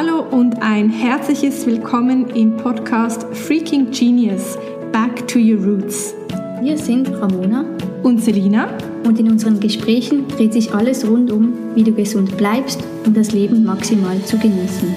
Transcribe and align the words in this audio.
Hallo 0.00 0.20
und 0.30 0.62
ein 0.62 0.90
herzliches 0.90 1.66
Willkommen 1.66 2.30
im 2.30 2.56
Podcast 2.56 3.26
Freaking 3.32 3.90
Genius 3.90 4.56
Back 4.92 5.26
to 5.26 5.40
Your 5.40 5.60
Roots. 5.60 6.14
Wir 6.62 6.78
sind 6.78 7.08
Ramona 7.20 7.64
und 8.04 8.22
Selina 8.22 8.68
und 9.04 9.18
in 9.18 9.28
unseren 9.28 9.58
Gesprächen 9.58 10.28
dreht 10.28 10.52
sich 10.52 10.72
alles 10.72 11.04
rund 11.04 11.32
um, 11.32 11.52
wie 11.74 11.82
du 11.82 11.90
gesund 11.90 12.36
bleibst 12.36 12.78
und 13.06 13.16
das 13.16 13.32
Leben 13.32 13.64
maximal 13.64 14.22
zu 14.22 14.38
genießen. 14.38 14.94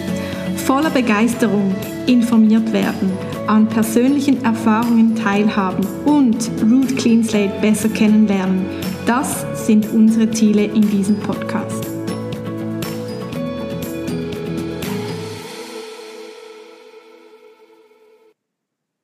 Voller 0.58 0.92
Begeisterung 0.92 1.74
informiert 2.06 2.72
werden, 2.72 3.12
an 3.48 3.66
persönlichen 3.66 4.46
Erfahrungen 4.46 5.16
teilhaben 5.16 5.84
und 6.06 6.52
Root 6.62 6.96
Clean 6.98 7.24
Slate 7.24 7.60
besser 7.60 7.90
kennenlernen. 7.90 8.68
Das 9.08 9.48
sind 9.66 9.92
unsere 9.92 10.30
Ziele 10.30 10.66
in 10.66 10.88
diesem 10.92 11.16
Podcast. 11.16 11.81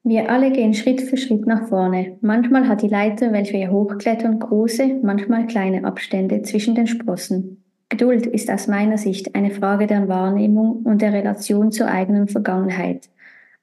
Wir 0.10 0.32
alle 0.32 0.52
gehen 0.52 0.74
Schritt 0.74 1.02
für 1.02 1.18
Schritt 1.18 1.46
nach 1.48 1.68
vorne. 1.68 2.16
Manchmal 2.22 2.70
hat 2.70 2.82
die 2.82 2.88
Leiter, 2.88 3.34
welche 3.34 3.58
wir 3.58 3.72
hochklettern, 3.72 4.40
große, 4.40 5.02
manchmal 5.04 5.48
kleine 5.48 5.84
Abstände 5.84 6.44
zwischen 6.44 6.76
den 6.76 6.88
Sprossen. 6.88 7.62
Geduld 7.90 8.26
ist 8.26 8.50
aus 8.50 8.70
meiner 8.70 8.98
Sicht 8.98 9.36
eine 9.36 9.52
Frage 9.52 9.86
der 9.86 10.08
Wahrnehmung 10.08 10.84
und 10.86 11.02
der 11.02 11.12
Relation 11.12 11.74
zur 11.74 11.90
eigenen 11.90 12.30
Vergangenheit, 12.30 13.10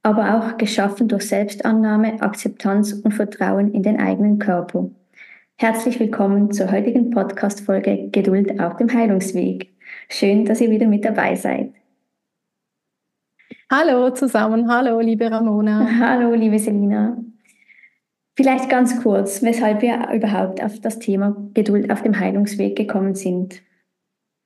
aber 0.02 0.36
auch 0.36 0.58
geschaffen 0.58 1.08
durch 1.08 1.26
Selbstannahme, 1.28 2.20
Akzeptanz 2.20 2.92
und 2.92 3.12
Vertrauen 3.12 3.72
in 3.72 3.82
den 3.82 3.98
eigenen 3.98 4.38
Körper. 4.38 4.90
Herzlich 5.56 5.98
willkommen 5.98 6.50
zur 6.50 6.70
heutigen 6.70 7.08
Podcast-Folge 7.08 8.10
Geduld 8.12 8.60
auf 8.60 8.76
dem 8.76 8.92
Heilungsweg. 8.92 9.70
Schön, 10.10 10.44
dass 10.44 10.60
ihr 10.60 10.70
wieder 10.70 10.88
mit 10.88 11.06
dabei 11.06 11.36
seid. 11.36 11.72
Hallo 13.70 14.10
zusammen, 14.10 14.70
hallo 14.70 15.00
liebe 15.00 15.30
Ramona. 15.30 15.88
Hallo 15.98 16.34
liebe 16.34 16.58
Selina. 16.58 17.16
Vielleicht 18.36 18.68
ganz 18.68 19.02
kurz, 19.02 19.42
weshalb 19.42 19.80
wir 19.80 20.10
überhaupt 20.12 20.62
auf 20.62 20.80
das 20.80 20.98
Thema 20.98 21.34
Geduld 21.54 21.90
auf 21.90 22.02
dem 22.02 22.18
Heilungsweg 22.18 22.76
gekommen 22.76 23.14
sind. 23.14 23.62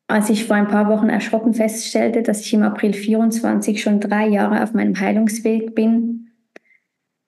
Als 0.06 0.30
ich 0.30 0.44
vor 0.44 0.54
ein 0.54 0.68
paar 0.68 0.88
Wochen 0.88 1.08
erschrocken 1.08 1.52
feststellte, 1.52 2.22
dass 2.22 2.42
ich 2.42 2.54
im 2.54 2.62
April 2.62 2.92
24 2.92 3.82
schon 3.82 3.98
drei 3.98 4.28
Jahre 4.28 4.62
auf 4.62 4.72
meinem 4.72 4.98
Heilungsweg 4.98 5.74
bin, 5.74 6.27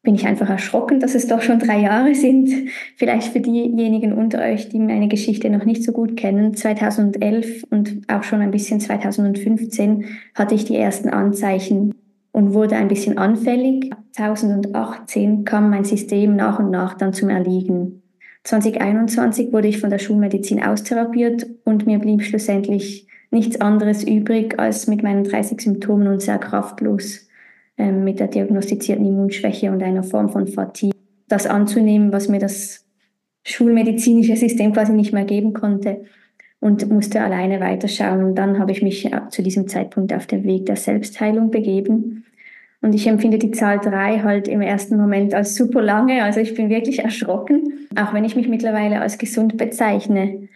bin 0.03 0.15
ich 0.15 0.27
einfach 0.27 0.49
erschrocken, 0.49 0.99
dass 0.99 1.15
es 1.15 1.27
doch 1.27 1.43
schon 1.43 1.59
drei 1.59 1.81
Jahre 1.81 2.15
sind. 2.15 2.51
Vielleicht 2.97 3.33
für 3.33 3.41
diejenigen 3.41 4.15
unter 4.15 4.41
euch, 4.41 4.71
die 4.71 4.79
meine 4.79 5.09
Geschichte 5.09 5.51
noch 5.51 5.65
nicht 5.67 5.85
so 5.85 5.93
gut 5.93 6.17
kennen. 6.17 6.55
2011 6.55 7.65
und 7.71 8.03
auch 8.09 8.23
schon 8.23 8.41
ein 8.41 8.51
bisschen 8.51 8.81
2015 8.81 10.07
hatte 10.35 10.55
ich 10.55 10.65
die 10.65 10.77
ersten 10.77 11.11
Anzeichen 11.11 11.95
und 12.33 12.55
wurde 12.55 12.77
ein 12.77 12.89
bisschen 12.89 13.19
anfällig. 13.19 13.91
2018 14.13 15.45
kam 15.45 15.69
mein 15.69 15.85
System 15.85 16.35
nach 16.35 16.59
und 16.59 16.71
nach 16.71 16.95
dann 16.95 17.13
zum 17.13 17.29
Erliegen. 17.29 18.03
2021 18.45 19.53
wurde 19.53 19.69
ich 19.69 19.81
von 19.81 19.91
der 19.91 19.99
Schulmedizin 19.99 20.63
austherapiert 20.63 21.47
und 21.65 21.87
mir 21.87 21.99
blieb 21.99 22.23
schlussendlich 22.23 23.07
nichts 23.31 23.61
anderes 23.61 24.03
übrig, 24.03 24.59
als 24.59 24.87
mit 24.87 25.03
meinen 25.03 25.25
30 25.25 25.61
Symptomen 25.61 26.09
und 26.09 26.23
sehr 26.23 26.39
kraftlos 26.39 27.30
mit 27.81 28.21
der 28.21 28.29
diagnostizierten 28.29 29.07
Immunschwäche 29.07 29.71
und 29.71 29.83
einer 29.83 30.03
Form 30.03 30.29
von 30.29 30.47
Fatigue, 30.47 30.95
das 31.29 31.47
anzunehmen, 31.47 32.13
was 32.13 32.29
mir 32.29 32.41
das 32.41 32.87
schulmedizinische 33.45 34.37
System 34.37 34.73
quasi 34.73 34.93
nicht 34.93 35.13
mehr 35.13 35.25
geben 35.25 35.53
konnte 35.53 36.03
und 36.61 36.89
musste 36.91 37.23
alleine 37.23 37.61
weiterschauen. 37.61 38.25
Und 38.25 38.35
dann 38.37 38.59
habe 38.59 38.73
ich 38.73 38.83
mich 38.83 39.11
zu 39.31 39.43
diesem 39.43 39.67
Zeitpunkt 39.67 40.13
auf 40.13 40.27
den 40.27 40.45
Weg 40.45 40.67
der 40.67 40.77
Selbstheilung 40.77 41.51
begeben. 41.51 42.25
Und 42.83 42.95
ich 42.95 43.07
empfinde 43.07 43.39
die 43.39 43.51
Zahl 43.51 43.79
drei 43.79 44.21
halt 44.21 44.49
im 44.49 44.61
ersten 44.61 44.97
Moment 44.97 45.35
als 45.35 45.55
super 45.55 45.83
lange. 45.83 46.23
Also 46.23 46.41
ich 46.41 46.55
bin 46.55 46.71
wirklich 46.71 47.01
erschrocken, 47.01 47.89
auch 47.97 48.15
wenn 48.15 48.25
ich 48.25 48.37
mich 48.37 48.49
mittlerweile 48.49 49.01
als 49.01 49.19
gesund 49.19 49.57
bezeichne 49.57 50.49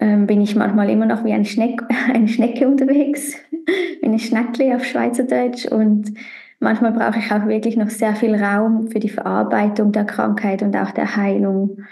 ähm, 0.00 0.26
bin 0.26 0.40
ich 0.40 0.56
manchmal 0.56 0.88
immer 0.90 1.06
noch 1.06 1.24
wie 1.24 1.32
ein 1.32 1.44
Schneck, 1.44 1.82
eine 2.12 2.28
Schnecke 2.28 2.66
unterwegs, 2.66 3.36
eine 4.02 4.18
Schnackle 4.18 4.74
auf 4.74 4.84
Schweizerdeutsch. 4.84 5.66
Und 5.66 6.14
manchmal 6.58 6.92
brauche 6.92 7.18
ich 7.18 7.30
auch 7.30 7.46
wirklich 7.46 7.76
noch 7.76 7.90
sehr 7.90 8.16
viel 8.16 8.34
Raum 8.34 8.88
für 8.88 8.98
die 8.98 9.10
Verarbeitung 9.10 9.92
der 9.92 10.04
Krankheit 10.04 10.62
und 10.62 10.76
auch 10.76 10.90
der 10.90 11.16
Heilung. 11.16 11.84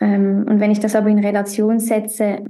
Ähm, 0.00 0.44
und 0.48 0.60
wenn 0.60 0.72
ich 0.72 0.80
das 0.80 0.96
aber 0.96 1.08
in 1.08 1.20
Relation 1.20 1.78
setze, 1.78 2.44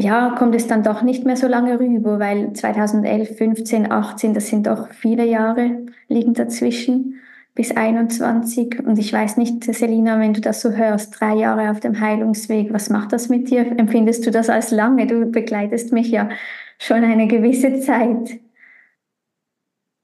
ja, 0.00 0.34
kommt 0.36 0.54
es 0.54 0.66
dann 0.66 0.82
doch 0.82 1.02
nicht 1.02 1.24
mehr 1.24 1.36
so 1.36 1.46
lange 1.46 1.78
rüber, 1.78 2.18
weil 2.18 2.52
2011, 2.52 3.36
15, 3.36 3.92
18, 3.92 4.34
das 4.34 4.48
sind 4.48 4.66
doch 4.66 4.88
viele 4.90 5.24
Jahre 5.24 5.86
liegen 6.08 6.34
dazwischen 6.34 7.20
bis 7.54 7.70
21. 7.70 8.80
Und 8.84 8.98
ich 8.98 9.12
weiß 9.12 9.36
nicht, 9.36 9.64
Selina, 9.64 10.18
wenn 10.18 10.34
du 10.34 10.40
das 10.40 10.60
so 10.60 10.70
hörst, 10.70 11.20
drei 11.20 11.34
Jahre 11.34 11.70
auf 11.70 11.80
dem 11.80 12.00
Heilungsweg, 12.00 12.72
was 12.72 12.90
macht 12.90 13.12
das 13.12 13.28
mit 13.28 13.50
dir? 13.50 13.66
Empfindest 13.78 14.26
du 14.26 14.30
das 14.30 14.48
als 14.48 14.70
lange? 14.70 15.06
Du 15.06 15.26
begleitest 15.26 15.92
mich 15.92 16.08
ja 16.10 16.28
schon 16.78 17.04
eine 17.04 17.28
gewisse 17.28 17.80
Zeit. 17.80 18.40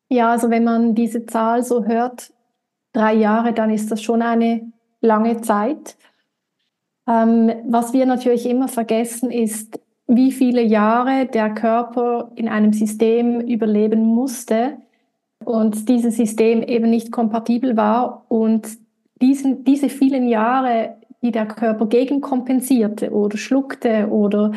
Ja, 0.09 0.31
also 0.31 0.51
wenn 0.51 0.65
man 0.65 0.95
diese 0.95 1.27
Zahl 1.27 1.63
so 1.63 1.85
hört, 1.85 2.33
drei 2.93 3.15
Jahre, 3.15 3.53
dann 3.53 3.71
ist 3.71 3.91
das 3.91 4.03
schon 4.03 4.23
eine 4.23 4.73
lange 5.01 5.41
Zeit. 5.41 5.97
Ähm, 7.09 7.53
was 7.67 7.93
wir 7.93 8.07
natürlich 8.07 8.47
immer 8.47 8.69
vergessen 8.69 9.31
ist, 9.31 9.81
wie 10.07 10.33
viele 10.33 10.63
Jahre 10.63 11.27
der 11.27 11.51
Körper 11.51 12.33
in 12.35 12.49
einem 12.49 12.73
System 12.73 13.41
überleben 13.41 14.01
musste, 14.05 14.79
und 15.45 15.89
dieses 15.89 16.17
System 16.17 16.63
eben 16.63 16.91
nicht 16.91 17.11
kompatibel 17.11 17.77
war 17.77 18.25
und 18.29 18.69
diesen, 19.21 19.65
diese 19.65 19.89
vielen 19.89 20.29
Jahre, 20.29 20.97
die 21.23 21.31
der 21.31 21.47
Körper 21.47 21.87
gegenkompensierte 21.87 23.11
oder 23.11 23.37
schluckte 23.37 24.09
oder 24.09 24.53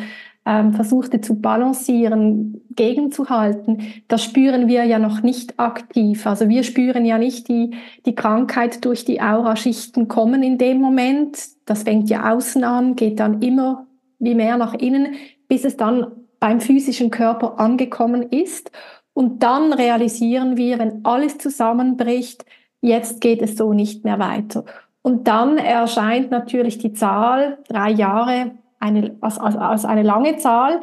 ähm, 0.46 0.72
versuchte 0.74 1.20
zu 1.20 1.40
balancieren, 1.40 2.62
gegenzuhalten, 2.70 3.82
das 4.08 4.24
spüren 4.24 4.68
wir 4.68 4.84
ja 4.84 4.98
noch 4.98 5.22
nicht 5.22 5.58
aktiv. 5.58 6.26
Also 6.26 6.48
wir 6.48 6.64
spüren 6.64 7.04
ja 7.04 7.18
nicht 7.18 7.48
die, 7.48 7.74
die 8.04 8.14
Krankheit 8.14 8.84
durch 8.84 9.04
die 9.04 9.20
Auraschichten 9.20 10.08
kommen 10.08 10.42
in 10.42 10.58
dem 10.58 10.80
Moment. 10.80 11.38
Das 11.66 11.84
fängt 11.84 12.10
ja 12.10 12.32
außen 12.32 12.64
an, 12.64 12.96
geht 12.96 13.20
dann 13.20 13.40
immer 13.42 13.86
wie 14.18 14.34
mehr 14.34 14.56
nach 14.56 14.74
innen, 14.74 15.14
bis 15.48 15.64
es 15.64 15.76
dann 15.76 16.06
beim 16.40 16.60
physischen 16.60 17.10
Körper 17.10 17.58
angekommen 17.58 18.22
ist. 18.22 18.70
Und 19.14 19.42
dann 19.42 19.72
realisieren 19.72 20.56
wir, 20.56 20.78
wenn 20.78 21.04
alles 21.04 21.38
zusammenbricht, 21.38 22.44
jetzt 22.80 23.20
geht 23.20 23.40
es 23.40 23.56
so 23.56 23.72
nicht 23.72 24.04
mehr 24.04 24.18
weiter. 24.18 24.64
Und 25.02 25.28
dann 25.28 25.56
erscheint 25.56 26.30
natürlich 26.30 26.78
die 26.78 26.92
Zahl, 26.92 27.58
drei 27.68 27.90
Jahre, 27.90 28.52
eine, 28.80 29.16
als, 29.20 29.38
als, 29.38 29.56
als 29.56 29.84
eine 29.84 30.02
lange 30.02 30.36
Zahl. 30.36 30.80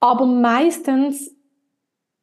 Aber 0.00 0.26
meistens, 0.26 1.34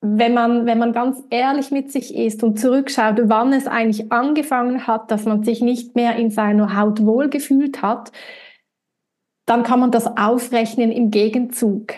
wenn 0.01 0.33
man, 0.33 0.65
wenn 0.65 0.79
man 0.79 0.93
ganz 0.93 1.23
ehrlich 1.29 1.71
mit 1.71 1.91
sich 1.91 2.15
ist 2.15 2.43
und 2.43 2.59
zurückschaut, 2.59 3.21
wann 3.23 3.53
es 3.53 3.67
eigentlich 3.67 4.11
angefangen 4.11 4.85
hat, 4.85 5.11
dass 5.11 5.25
man 5.25 5.43
sich 5.43 5.61
nicht 5.61 5.95
mehr 5.95 6.17
in 6.17 6.29
seiner 6.29 6.77
Haut 6.77 7.05
wohlgefühlt 7.05 7.81
hat, 7.81 8.11
dann 9.45 9.63
kann 9.63 9.79
man 9.79 9.91
das 9.91 10.17
aufrechnen 10.17 10.91
im 10.91 11.09
Gegenzug. 11.09 11.93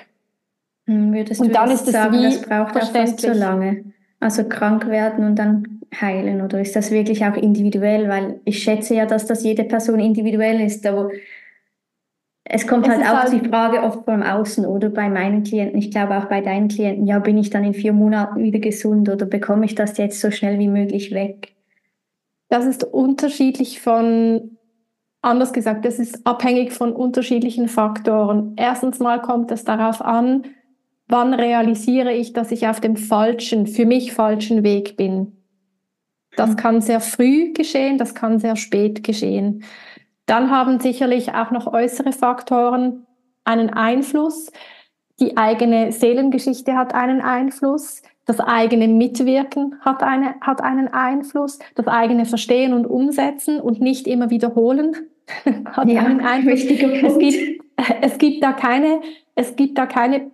Hm, 0.89 1.13
würdest 1.13 1.39
und 1.39 1.53
dann 1.53 1.69
ist 1.69 1.85
es 1.87 1.93
sagen, 1.93 2.23
das 2.23 2.41
braucht 2.41 2.75
auch 2.75 2.91
fast 2.91 3.19
so 3.19 3.31
lange? 3.31 3.83
Also 4.19 4.43
krank 4.43 4.87
werden 4.87 5.23
und 5.23 5.35
dann 5.35 5.81
heilen 6.01 6.41
oder 6.41 6.59
ist 6.59 6.75
das 6.75 6.89
wirklich 6.89 7.23
auch 7.23 7.35
individuell? 7.35 8.09
Weil 8.09 8.41
ich 8.43 8.63
schätze 8.63 8.95
ja, 8.95 9.05
dass 9.05 9.27
das 9.27 9.43
jede 9.43 9.65
Person 9.65 9.99
individuell 9.99 10.59
ist, 10.59 10.87
aber 10.87 11.11
es 12.43 12.65
kommt 12.65 12.87
es 12.87 12.93
halt 12.93 13.05
auch 13.05 13.31
halt 13.31 13.33
die 13.33 13.47
Frage 13.47 13.83
oft 13.83 14.03
vom 14.05 14.23
Außen 14.23 14.65
oder 14.65 14.89
bei 14.89 15.09
meinen 15.09 15.43
Klienten, 15.43 15.77
ich 15.77 15.91
glaube 15.91 16.17
auch 16.17 16.25
bei 16.25 16.41
deinen 16.41 16.69
Klienten, 16.69 17.05
ja, 17.05 17.19
bin 17.19 17.37
ich 17.37 17.51
dann 17.51 17.63
in 17.63 17.75
vier 17.75 17.93
Monaten 17.93 18.41
wieder 18.41 18.57
gesund 18.57 19.07
oder 19.09 19.27
bekomme 19.27 19.65
ich 19.65 19.75
das 19.75 19.95
jetzt 19.99 20.19
so 20.19 20.31
schnell 20.31 20.57
wie 20.57 20.69
möglich 20.69 21.13
weg? 21.13 21.53
Das 22.49 22.65
ist 22.65 22.83
unterschiedlich 22.83 23.79
von, 23.79 24.57
anders 25.21 25.53
gesagt, 25.53 25.85
das 25.85 25.99
ist 25.99 26.25
abhängig 26.25 26.71
von 26.71 26.93
unterschiedlichen 26.93 27.67
Faktoren. 27.67 28.55
Erstens 28.57 28.97
mal 28.97 29.21
kommt 29.21 29.51
es 29.51 29.63
darauf 29.63 30.01
an, 30.01 30.45
wann 31.09 31.33
realisiere 31.33 32.13
ich, 32.13 32.31
dass 32.33 32.51
ich 32.51 32.67
auf 32.67 32.79
dem 32.79 32.95
falschen, 32.95 33.67
für 33.67 33.85
mich 33.85 34.13
falschen 34.13 34.63
Weg 34.63 34.95
bin. 34.95 35.35
Das 36.37 36.51
mhm. 36.51 36.55
kann 36.55 36.81
sehr 36.81 37.01
früh 37.01 37.51
geschehen, 37.51 37.97
das 37.97 38.15
kann 38.15 38.39
sehr 38.39 38.55
spät 38.55 39.03
geschehen. 39.03 39.63
Dann 40.27 40.51
haben 40.51 40.79
sicherlich 40.79 41.33
auch 41.33 41.51
noch 41.51 41.67
äußere 41.67 42.11
Faktoren 42.11 43.07
einen 43.43 43.71
Einfluss. 43.71 44.51
Die 45.19 45.35
eigene 45.35 45.91
Seelengeschichte 45.91 46.75
hat 46.75 46.93
einen 46.93 47.21
Einfluss. 47.21 48.03
Das 48.25 48.39
eigene 48.39 48.87
Mitwirken 48.87 49.75
hat, 49.81 50.03
eine, 50.03 50.35
hat 50.41 50.61
einen 50.61 50.87
Einfluss. 50.87 51.57
Das 51.73 51.87
eigene 51.87 52.25
Verstehen 52.25 52.73
und 52.73 52.85
Umsetzen 52.85 53.59
und 53.59 53.81
nicht 53.81 54.05
immer 54.05 54.29
wiederholen 54.29 54.95
hat 55.65 55.89
ja, 55.89 56.03
einen 56.03 56.21
Einfluss. 56.25 56.63
Es 56.63 57.17
gibt, 57.17 57.63
es 58.01 58.17
gibt 58.19 58.43
da 58.43 58.53
keine, 58.53 59.01
es 59.33 59.55
gibt 59.55 59.79
da 59.79 59.87
keine 59.87 60.29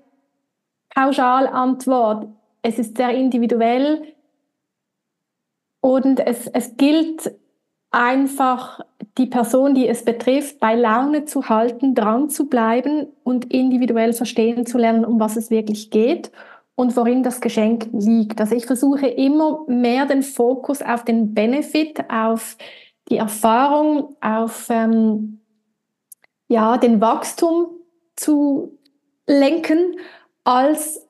Pauschalantwort. 0.95 2.27
es 2.63 2.79
ist 2.79 2.97
sehr 2.97 3.11
individuell 3.11 4.15
und 5.81 6.19
es, 6.19 6.47
es 6.47 6.77
gilt 6.77 7.31
einfach 7.91 8.79
die 9.17 9.27
Person, 9.27 9.75
die 9.75 9.87
es 9.87 10.03
betrifft, 10.03 10.59
bei 10.59 10.73
Laune 10.75 11.25
zu 11.25 11.47
halten, 11.47 11.93
dran 11.93 12.29
zu 12.29 12.49
bleiben 12.49 13.07
und 13.23 13.53
individuell 13.53 14.13
verstehen 14.13 14.65
zu 14.65 14.77
lernen, 14.77 15.05
um 15.05 15.19
was 15.19 15.37
es 15.37 15.51
wirklich 15.51 15.91
geht 15.91 16.31
und 16.75 16.95
worin 16.97 17.23
das 17.23 17.39
Geschenk 17.39 17.87
liegt. 17.93 18.41
Also 18.41 18.55
ich 18.55 18.65
versuche 18.65 19.07
immer 19.07 19.63
mehr 19.67 20.05
den 20.05 20.23
Fokus 20.23 20.81
auf 20.81 21.05
den 21.05 21.33
Benefit, 21.33 22.09
auf 22.09 22.57
die 23.09 23.17
Erfahrung, 23.17 24.15
auf 24.21 24.67
ähm, 24.69 25.39
ja, 26.47 26.77
den 26.77 26.99
Wachstum 26.99 27.67
zu 28.15 28.77
lenken, 29.27 29.97
als 30.45 31.01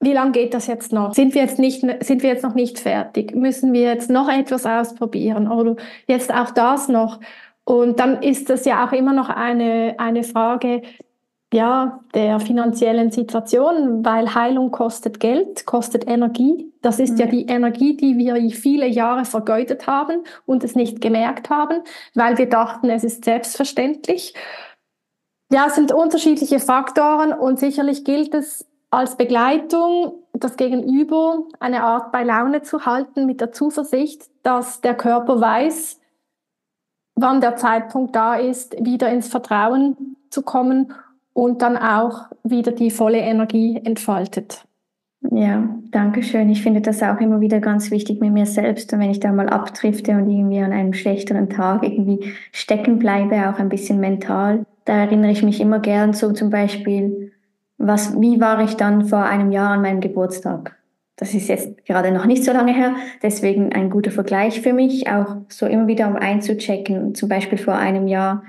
wie 0.00 0.12
lange 0.12 0.32
geht 0.32 0.52
das 0.52 0.66
jetzt 0.66 0.92
noch? 0.92 1.14
Sind 1.14 1.32
wir 1.34 1.42
jetzt 1.42 1.60
nicht, 1.60 1.82
sind 2.04 2.24
wir 2.24 2.30
jetzt 2.30 2.42
noch 2.42 2.54
nicht 2.54 2.80
fertig? 2.80 3.36
Müssen 3.36 3.72
wir 3.72 3.82
jetzt 3.82 4.10
noch 4.10 4.28
etwas 4.28 4.66
ausprobieren 4.66 5.46
oder 5.48 5.76
jetzt 6.08 6.34
auch 6.34 6.50
das 6.50 6.88
noch? 6.88 7.20
Und 7.64 8.00
dann 8.00 8.20
ist 8.20 8.50
das 8.50 8.64
ja 8.64 8.84
auch 8.84 8.90
immer 8.90 9.12
noch 9.12 9.28
eine, 9.28 9.94
eine 9.98 10.24
Frage, 10.24 10.82
ja, 11.52 12.00
der 12.14 12.40
finanziellen 12.40 13.12
Situation, 13.12 14.04
weil 14.04 14.34
Heilung 14.34 14.70
kostet 14.70 15.20
Geld, 15.20 15.66
kostet 15.66 16.08
Energie. 16.08 16.72
Das 16.80 16.98
ist 16.98 17.18
ja. 17.18 17.26
ja 17.26 17.30
die 17.30 17.46
Energie, 17.46 17.96
die 17.96 18.16
wir 18.16 18.34
viele 18.50 18.88
Jahre 18.88 19.24
vergeudet 19.24 19.86
haben 19.86 20.24
und 20.46 20.64
es 20.64 20.74
nicht 20.74 21.00
gemerkt 21.00 21.50
haben, 21.50 21.82
weil 22.14 22.38
wir 22.38 22.48
dachten, 22.48 22.88
es 22.90 23.04
ist 23.04 23.24
selbstverständlich. 23.24 24.34
Ja, 25.52 25.66
es 25.66 25.74
sind 25.74 25.92
unterschiedliche 25.92 26.60
Faktoren 26.60 27.34
und 27.34 27.58
sicherlich 27.58 28.04
gilt 28.04 28.32
es 28.32 28.66
als 28.90 29.16
Begleitung 29.16 30.14
das 30.32 30.56
Gegenüber 30.56 31.44
eine 31.60 31.82
Art 31.82 32.10
bei 32.10 32.24
Laune 32.24 32.62
zu 32.62 32.86
halten 32.86 33.26
mit 33.26 33.42
der 33.42 33.52
Zuversicht, 33.52 34.22
dass 34.42 34.80
der 34.80 34.94
Körper 34.94 35.42
weiß, 35.42 36.00
wann 37.16 37.42
der 37.42 37.56
Zeitpunkt 37.56 38.16
da 38.16 38.36
ist, 38.36 38.74
wieder 38.82 39.10
ins 39.12 39.28
Vertrauen 39.28 40.16
zu 40.30 40.40
kommen 40.40 40.94
und 41.34 41.60
dann 41.60 41.76
auch 41.76 42.28
wieder 42.42 42.72
die 42.72 42.90
volle 42.90 43.18
Energie 43.18 43.78
entfaltet. 43.84 44.64
Ja, 45.30 45.68
danke 45.90 46.22
schön. 46.22 46.48
Ich 46.48 46.62
finde 46.62 46.80
das 46.80 47.02
auch 47.02 47.20
immer 47.20 47.40
wieder 47.40 47.60
ganz 47.60 47.90
wichtig 47.90 48.22
mit 48.22 48.32
mir 48.32 48.46
selbst. 48.46 48.90
Und 48.92 49.00
wenn 49.00 49.10
ich 49.10 49.20
da 49.20 49.30
mal 49.32 49.50
abdrifte 49.50 50.12
und 50.12 50.30
irgendwie 50.30 50.60
an 50.60 50.72
einem 50.72 50.94
schlechteren 50.94 51.50
Tag 51.50 51.82
irgendwie 51.82 52.32
stecken 52.52 52.98
bleibe, 52.98 53.50
auch 53.50 53.58
ein 53.58 53.68
bisschen 53.68 54.00
mental, 54.00 54.64
da 54.84 54.94
erinnere 54.94 55.30
ich 55.30 55.42
mich 55.42 55.60
immer 55.60 55.80
gern 55.80 56.12
so 56.12 56.32
zum 56.32 56.50
Beispiel, 56.50 57.32
was, 57.78 58.20
wie 58.20 58.40
war 58.40 58.62
ich 58.62 58.76
dann 58.76 59.06
vor 59.06 59.24
einem 59.24 59.50
Jahr 59.50 59.70
an 59.70 59.82
meinem 59.82 60.00
Geburtstag? 60.00 60.76
Das 61.16 61.34
ist 61.34 61.48
jetzt 61.48 61.84
gerade 61.84 62.10
noch 62.10 62.26
nicht 62.26 62.44
so 62.44 62.52
lange 62.52 62.74
her, 62.74 62.94
deswegen 63.22 63.72
ein 63.72 63.90
guter 63.90 64.10
Vergleich 64.10 64.60
für 64.60 64.72
mich, 64.72 65.08
auch 65.08 65.36
so 65.48 65.66
immer 65.66 65.86
wieder 65.86 66.08
um 66.08 66.16
einzuchecken. 66.16 67.14
Zum 67.14 67.28
Beispiel 67.28 67.58
vor 67.58 67.74
einem 67.74 68.08
Jahr 68.08 68.42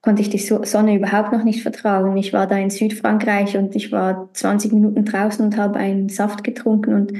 konnte 0.00 0.22
ich 0.22 0.30
die 0.30 0.38
Sonne 0.38 0.96
überhaupt 0.96 1.32
noch 1.32 1.44
nicht 1.44 1.62
vertragen. 1.62 2.16
Ich 2.16 2.32
war 2.32 2.46
da 2.46 2.56
in 2.56 2.70
Südfrankreich 2.70 3.56
und 3.56 3.74
ich 3.74 3.90
war 3.90 4.28
20 4.34 4.72
Minuten 4.72 5.04
draußen 5.04 5.44
und 5.44 5.56
habe 5.56 5.78
einen 5.78 6.08
Saft 6.08 6.44
getrunken 6.44 6.94
und 6.94 7.12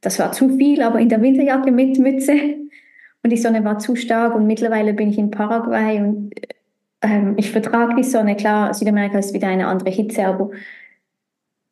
das 0.00 0.18
war 0.18 0.32
zu 0.32 0.56
viel, 0.56 0.82
aber 0.82 0.98
in 0.98 1.08
der 1.08 1.22
Winterjacke 1.22 1.70
mit 1.70 1.98
Mütze 1.98 2.32
und 3.22 3.30
die 3.30 3.36
Sonne 3.36 3.64
war 3.64 3.78
zu 3.78 3.96
stark 3.96 4.34
und 4.34 4.46
mittlerweile 4.46 4.94
bin 4.94 5.10
ich 5.10 5.18
in 5.18 5.30
Paraguay 5.30 6.00
und 6.00 6.32
ähm, 7.02 7.34
ich 7.36 7.50
vertrage 7.50 7.94
die 7.96 8.04
Sonne. 8.04 8.36
Klar, 8.36 8.72
Südamerika 8.72 9.18
ist 9.18 9.34
wieder 9.34 9.48
eine 9.48 9.66
andere 9.66 9.90
Hitze, 9.90 10.26
aber 10.26 10.50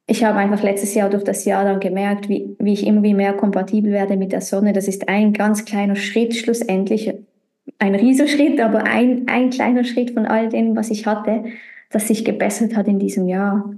ich 0.06 0.24
habe 0.24 0.38
einfach 0.38 0.62
letztes 0.62 0.94
Jahr 0.94 1.08
durch 1.08 1.22
das 1.22 1.44
Jahr 1.44 1.64
dann 1.64 1.78
gemerkt, 1.78 2.28
wie, 2.28 2.56
wie 2.58 2.72
ich 2.72 2.84
immer 2.84 3.02
wie 3.04 3.14
mehr 3.14 3.32
kompatibel 3.32 3.92
werde 3.92 4.16
mit 4.16 4.32
der 4.32 4.40
Sonne. 4.40 4.72
Das 4.72 4.88
ist 4.88 5.08
ein 5.08 5.32
ganz 5.32 5.64
kleiner 5.64 5.94
Schritt 5.94 6.34
schlussendlich, 6.34 7.14
ein 7.78 7.94
Riesenschritt, 7.94 8.60
aber 8.60 8.84
ein, 8.84 9.28
ein 9.28 9.50
kleiner 9.50 9.84
Schritt 9.84 10.10
von 10.10 10.26
all 10.26 10.48
dem, 10.48 10.74
was 10.74 10.90
ich 10.90 11.06
hatte, 11.06 11.44
das 11.90 12.08
sich 12.08 12.24
gebessert 12.24 12.74
hat 12.74 12.88
in 12.88 12.98
diesem 12.98 13.28
Jahr. 13.28 13.72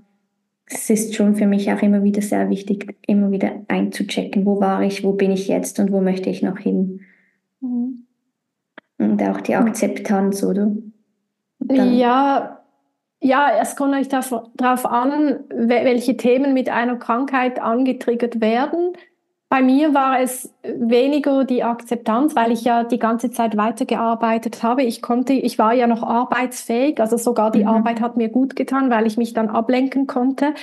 Es 0.65 0.89
ist 0.89 1.15
schon 1.15 1.35
für 1.35 1.47
mich 1.47 1.71
auch 1.71 1.83
immer 1.83 2.03
wieder 2.03 2.23
sehr 2.23 2.49
wichtig, 2.49 2.97
immer 3.07 3.31
wieder 3.31 3.53
einzuchecken, 3.69 4.47
wo 4.47 4.59
war 4.59 4.83
ich, 4.83 5.05
wo 5.05 5.13
bin 5.13 5.33
ich 5.33 5.49
jetzt 5.49 5.79
und 5.81 5.93
wo 5.93 6.01
möchte 6.01 6.31
ich 6.31 6.41
noch 6.43 6.59
hin. 6.59 7.01
Mhm. 7.61 8.07
Und 8.97 9.23
auch 9.23 9.43
die 9.43 9.55
Akzeptanz, 9.55 10.43
oder? 10.43 10.73
Dann 11.69 11.95
ja, 11.95 12.59
ja, 13.21 13.51
es 13.61 13.77
kommt 13.77 13.95
euch 13.95 14.09
darauf 14.09 14.87
an, 14.87 15.41
welche 15.49 16.17
Themen 16.17 16.55
mit 16.55 16.69
einer 16.69 16.97
Krankheit 16.97 17.61
angetriggert 17.61 18.41
werden. 18.41 18.95
Bei 19.49 19.61
mir 19.61 19.93
war 19.93 20.19
es 20.19 20.53
weniger 20.63 21.45
die 21.45 21.63
Akzeptanz, 21.63 22.35
weil 22.35 22.53
ich 22.53 22.65
ja 22.65 22.85
die 22.85 22.99
ganze 22.99 23.31
Zeit 23.31 23.57
weitergearbeitet 23.57 24.63
habe. 24.63 24.83
Ich 24.83 25.03
konnte, 25.03 25.35
ich 25.35 25.59
war 25.59 25.75
ja 25.75 25.87
noch 25.87 26.03
arbeitsfähig, 26.03 26.99
also 27.01 27.19
sogar 27.19 27.51
die 27.51 27.65
mhm. 27.65 27.69
Arbeit 27.69 28.01
hat 28.01 28.17
mir 28.17 28.31
gut 28.31 28.57
getan, 28.57 28.91
weil 28.91 29.07
ich 29.07 29.19
mich 29.19 29.35
dann 29.35 29.51
ablenken 29.51 30.07
konnte. 30.07 30.55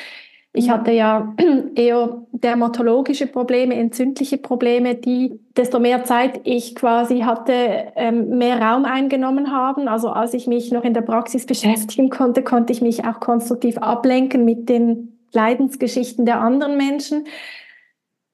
Ich 0.52 0.70
hatte 0.70 0.92
ja 0.92 1.36
eher 1.76 2.26
dermatologische 2.32 3.28
Probleme, 3.28 3.76
entzündliche 3.76 4.38
Probleme, 4.38 4.96
die 4.96 5.40
desto 5.56 5.80
mehr 5.80 6.04
Zeit 6.06 6.42
ich 6.44 6.76
quasi 6.76 7.20
hatte, 7.20 7.92
ähm, 7.96 8.38
mehr 8.38 8.60
Raum 8.60 8.86
eingenommen 8.86 9.52
haben. 9.52 9.88
Also 9.88 10.10
als 10.10 10.34
ich 10.34 10.48
mich 10.48 10.72
noch 10.72 10.84
in 10.84 10.94
der 10.94 11.02
Praxis 11.02 11.46
beschäftigen 11.46 12.10
konnte, 12.10 12.44
konnte 12.44 12.74
ich 12.74 12.82
mich 12.82 13.06
auch 13.06 13.20
konstruktiv 13.20 13.78
ablenken 13.78 14.44
mit 14.44 14.70
den 14.70 15.20
Leidensgeschichten 15.34 16.26
der 16.26 16.42
anderen 16.42 16.78
Menschen. 16.78 17.26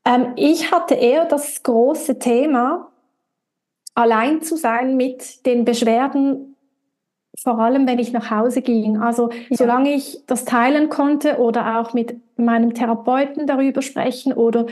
Ähm, 0.06 0.34
ich 0.38 0.72
hatte 0.72 0.96
eher 0.96 1.26
das 1.26 1.64
große 1.64 2.20
Thema, 2.20 2.92
allein 3.94 4.42
zu 4.42 4.56
sein 4.56 4.96
mit 4.96 5.46
den 5.46 5.66
Beschwerden 5.66 6.55
vor 7.42 7.60
allem 7.60 7.88
wenn 7.88 8.00
ich 8.00 8.14
nach 8.14 8.32
Hause 8.32 8.62
ging. 8.62 8.98
Also 8.98 9.30
ja. 9.50 9.58
solange 9.58 9.94
ich 9.94 10.20
das 10.28 10.46
teilen 10.46 10.90
konnte 10.90 11.38
oder 11.38 11.80
auch 11.80 11.94
mit 11.94 12.16
meinem 12.38 12.74
Therapeuten 12.74 13.48
darüber 13.48 13.82
sprechen 13.82 14.34
oder 14.34 14.66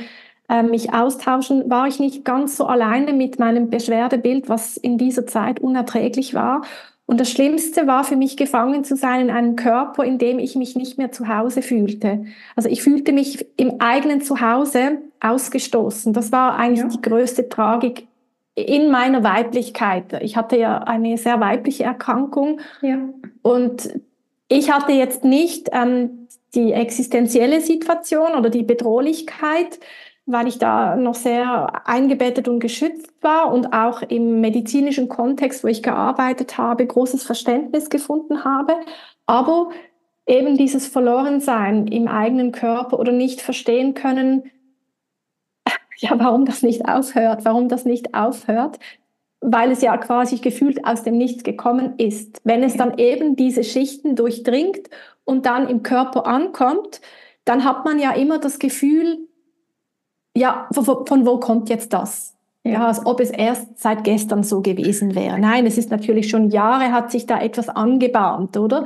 äh, 0.49 0.63
mich 0.63 0.93
austauschen, 0.93 1.69
war 1.69 1.87
ich 1.87 1.99
nicht 1.99 2.25
ganz 2.25 2.57
so 2.57 2.65
alleine 2.65 3.13
mit 3.13 3.39
meinem 3.39 3.69
Beschwerdebild, 3.69 4.49
was 4.49 4.77
in 4.77 4.97
dieser 4.97 5.25
Zeit 5.25 5.59
unerträglich 5.59 6.33
war. 6.33 6.63
Und 7.05 7.19
das 7.19 7.29
Schlimmste 7.29 7.85
war 7.85 8.03
für 8.03 8.15
mich, 8.15 8.37
gefangen 8.37 8.83
zu 8.83 8.95
sein 8.95 9.21
in 9.21 9.29
einem 9.29 9.55
Körper, 9.55 10.05
in 10.05 10.17
dem 10.17 10.39
ich 10.39 10.55
mich 10.55 10.75
nicht 10.75 10.97
mehr 10.97 11.11
zu 11.11 11.27
Hause 11.27 11.61
fühlte. 11.61 12.25
Also 12.55 12.69
ich 12.69 12.81
fühlte 12.81 13.11
mich 13.11 13.45
im 13.57 13.81
eigenen 13.81 14.21
Zuhause 14.21 14.99
ausgestoßen. 15.19 16.13
Das 16.13 16.31
war 16.31 16.57
eigentlich 16.57 16.79
ja. 16.79 16.87
die 16.87 17.01
größte 17.01 17.49
Tragik 17.49 18.07
in 18.55 18.91
meiner 18.91 19.23
Weiblichkeit. 19.23 20.21
Ich 20.21 20.37
hatte 20.37 20.57
ja 20.57 20.79
eine 20.79 21.17
sehr 21.17 21.39
weibliche 21.39 21.83
Erkrankung 21.83 22.61
ja. 22.81 22.99
und 23.41 23.99
ich 24.47 24.71
hatte 24.71 24.91
jetzt 24.91 25.23
nicht 25.23 25.69
ähm, 25.71 26.27
die 26.53 26.73
existenzielle 26.73 27.61
Situation 27.61 28.33
oder 28.35 28.49
die 28.49 28.63
Bedrohlichkeit, 28.63 29.79
weil 30.25 30.47
ich 30.47 30.59
da 30.59 30.95
noch 30.95 31.15
sehr 31.15 31.87
eingebettet 31.87 32.47
und 32.47 32.59
geschützt 32.59 33.11
war 33.21 33.51
und 33.51 33.73
auch 33.73 34.01
im 34.03 34.39
medizinischen 34.39 35.09
Kontext, 35.09 35.63
wo 35.63 35.67
ich 35.67 35.81
gearbeitet 35.81 36.57
habe, 36.57 36.85
großes 36.85 37.23
Verständnis 37.23 37.89
gefunden 37.89 38.45
habe. 38.45 38.75
Aber 39.25 39.71
eben 40.27 40.55
dieses 40.55 40.87
Verlorensein 40.87 41.87
im 41.87 42.07
eigenen 42.07 42.51
Körper 42.51 42.99
oder 42.99 43.11
nicht 43.11 43.41
verstehen 43.41 43.93
können, 43.95 44.43
ja, 45.97 46.11
warum 46.19 46.45
das 46.45 46.63
nicht 46.63 46.87
aufhört, 46.87 47.45
warum 47.45 47.69
das 47.69 47.85
nicht 47.85 48.13
aufhört, 48.13 48.79
weil 49.41 49.71
es 49.71 49.81
ja 49.81 49.97
quasi 49.97 50.37
gefühlt 50.37 50.85
aus 50.85 51.03
dem 51.03 51.17
Nichts 51.17 51.43
gekommen 51.43 51.95
ist. 51.97 52.39
Wenn 52.43 52.63
es 52.63 52.77
dann 52.77 52.97
eben 52.97 53.35
diese 53.35 53.63
Schichten 53.63 54.15
durchdringt 54.15 54.89
und 55.25 55.45
dann 55.45 55.67
im 55.67 55.83
Körper 55.83 56.25
ankommt, 56.25 57.01
dann 57.45 57.65
hat 57.65 57.83
man 57.85 57.99
ja 57.99 58.11
immer 58.11 58.39
das 58.39 58.59
Gefühl, 58.59 59.27
ja, 60.35 60.67
von, 60.71 61.05
von 61.05 61.25
wo 61.25 61.39
kommt 61.39 61.69
jetzt 61.69 61.93
das? 61.93 62.35
Ja, 62.65 62.87
als 62.87 63.05
ob 63.05 63.19
es 63.19 63.29
erst 63.29 63.77
seit 63.77 64.05
gestern 64.05 64.43
so 64.43 64.61
gewesen 64.61 65.15
wäre. 65.15 65.37
Nein, 65.37 65.65
es 65.65 65.77
ist 65.77 65.91
natürlich 65.91 66.29
schon 66.29 66.49
Jahre, 66.49 66.93
hat 66.93 67.11
sich 67.11 67.25
da 67.25 67.41
etwas 67.41 67.67
angebahnt, 67.67 68.55
oder? 68.55 68.85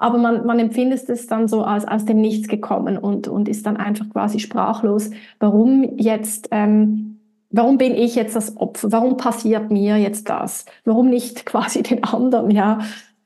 Aber 0.00 0.16
man, 0.16 0.46
man 0.46 0.58
empfindet 0.58 1.08
es 1.10 1.26
dann 1.26 1.46
so 1.46 1.62
als 1.62 1.86
aus 1.86 2.06
dem 2.06 2.22
Nichts 2.22 2.48
gekommen 2.48 2.96
und, 2.96 3.28
und 3.28 3.48
ist 3.48 3.66
dann 3.66 3.76
einfach 3.76 4.08
quasi 4.08 4.38
sprachlos, 4.38 5.10
warum 5.38 5.98
jetzt, 5.98 6.48
ähm, 6.52 7.20
warum 7.50 7.76
bin 7.76 7.94
ich 7.94 8.14
jetzt 8.14 8.34
das 8.34 8.56
Opfer, 8.56 8.90
warum 8.92 9.18
passiert 9.18 9.70
mir 9.70 9.98
jetzt 9.98 10.30
das, 10.30 10.64
warum 10.86 11.10
nicht 11.10 11.44
quasi 11.46 11.82
den 11.82 12.02
anderen, 12.02 12.50
ja. 12.50 12.78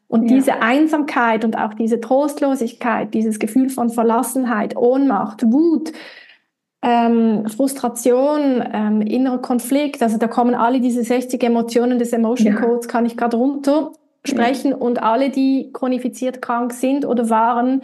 Und 0.09 0.29
ja. 0.29 0.37
diese 0.37 0.63
Einsamkeit 0.63 1.45
und 1.45 1.57
auch 1.57 1.75
diese 1.75 2.01
Trostlosigkeit, 2.01 3.15
dieses 3.15 3.39
Gefühl 3.39 3.69
von 3.69 3.89
Verlassenheit, 3.89 4.77
Ohnmacht, 4.77 5.45
Wut, 5.51 5.93
ähm, 6.83 7.49
Frustration, 7.49 8.65
ähm, 8.73 9.01
innerer 9.01 9.39
Konflikt, 9.39 10.03
also 10.03 10.19
da 10.19 10.27
kommen 10.27 10.57
alle 10.57 10.81
diese 10.81 11.05
60 11.05 11.41
Emotionen 11.45 12.01
des 12.01 12.13
Emotion 12.13 12.57
Codes, 12.57 12.87
ja. 12.87 12.91
kann 12.91 13.07
ich 13.07 13.17
gerade 13.17 13.37
runter 13.37 13.93
sprechen 14.27 14.73
und 14.73 15.03
alle, 15.03 15.31
die 15.31 15.71
chronifiziert 15.73 16.41
krank 16.43 16.73
sind 16.73 17.05
oder 17.05 17.29
waren, 17.31 17.83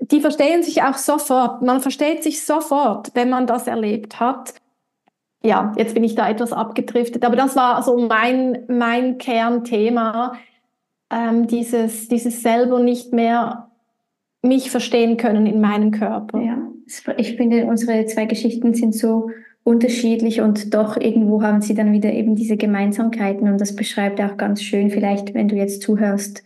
die 0.00 0.20
verstehen 0.20 0.62
sich 0.62 0.82
auch 0.82 0.96
sofort. 0.96 1.62
Man 1.62 1.80
versteht 1.80 2.22
sich 2.22 2.44
sofort, 2.44 3.10
wenn 3.14 3.30
man 3.30 3.46
das 3.46 3.66
erlebt 3.66 4.20
hat. 4.20 4.54
Ja, 5.42 5.72
jetzt 5.76 5.94
bin 5.94 6.04
ich 6.04 6.14
da 6.14 6.28
etwas 6.28 6.52
abgedriftet, 6.52 7.24
aber 7.24 7.36
das 7.36 7.56
war 7.56 7.82
so 7.82 7.98
mein, 7.98 8.64
mein 8.68 9.18
Kernthema, 9.18 10.34
ähm, 11.10 11.46
dieses, 11.46 12.08
dieses 12.08 12.42
selber 12.42 12.80
nicht 12.80 13.12
mehr 13.12 13.70
mich 14.42 14.70
verstehen 14.70 15.16
können 15.16 15.46
in 15.46 15.60
meinem 15.60 15.92
Körper. 15.92 16.40
Ja, 16.40 16.58
ich 17.16 17.36
finde, 17.36 17.64
unsere 17.66 18.06
zwei 18.06 18.26
Geschichten 18.26 18.74
sind 18.74 18.94
so 18.94 19.30
unterschiedlich 19.66 20.40
und 20.40 20.74
doch 20.74 20.96
irgendwo 20.96 21.42
haben 21.42 21.60
sie 21.60 21.74
dann 21.74 21.92
wieder 21.92 22.12
eben 22.12 22.36
diese 22.36 22.56
Gemeinsamkeiten 22.56 23.48
und 23.48 23.60
das 23.60 23.74
beschreibt 23.74 24.20
auch 24.20 24.36
ganz 24.36 24.62
schön, 24.62 24.90
vielleicht 24.90 25.34
wenn 25.34 25.48
du 25.48 25.56
jetzt 25.56 25.82
zuhörst 25.82 26.44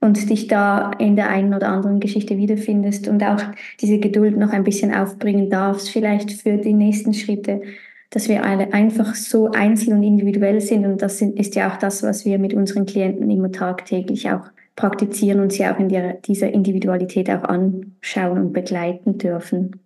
und 0.00 0.28
dich 0.28 0.48
da 0.48 0.90
in 0.98 1.14
der 1.14 1.30
einen 1.30 1.54
oder 1.54 1.68
anderen 1.68 2.00
Geschichte 2.00 2.36
wiederfindest 2.36 3.06
und 3.06 3.22
auch 3.22 3.40
diese 3.80 4.00
Geduld 4.00 4.36
noch 4.36 4.50
ein 4.50 4.64
bisschen 4.64 4.92
aufbringen 4.92 5.48
darfst, 5.48 5.90
vielleicht 5.90 6.32
für 6.32 6.56
die 6.56 6.72
nächsten 6.72 7.14
Schritte, 7.14 7.62
dass 8.10 8.28
wir 8.28 8.44
alle 8.44 8.72
einfach 8.72 9.14
so 9.14 9.52
einzeln 9.52 9.98
und 9.98 10.02
individuell 10.02 10.60
sind 10.60 10.86
und 10.86 11.02
das 11.02 11.22
ist 11.22 11.54
ja 11.54 11.70
auch 11.70 11.76
das, 11.76 12.02
was 12.02 12.24
wir 12.24 12.40
mit 12.40 12.52
unseren 12.52 12.84
Klienten 12.84 13.30
immer 13.30 13.52
tagtäglich 13.52 14.28
auch 14.28 14.50
praktizieren 14.74 15.38
und 15.38 15.52
sie 15.52 15.64
auch 15.66 15.78
in 15.78 15.88
dieser 16.26 16.50
Individualität 16.50 17.30
auch 17.30 17.44
anschauen 17.44 18.38
und 18.38 18.52
begleiten 18.52 19.18
dürfen. 19.18 19.85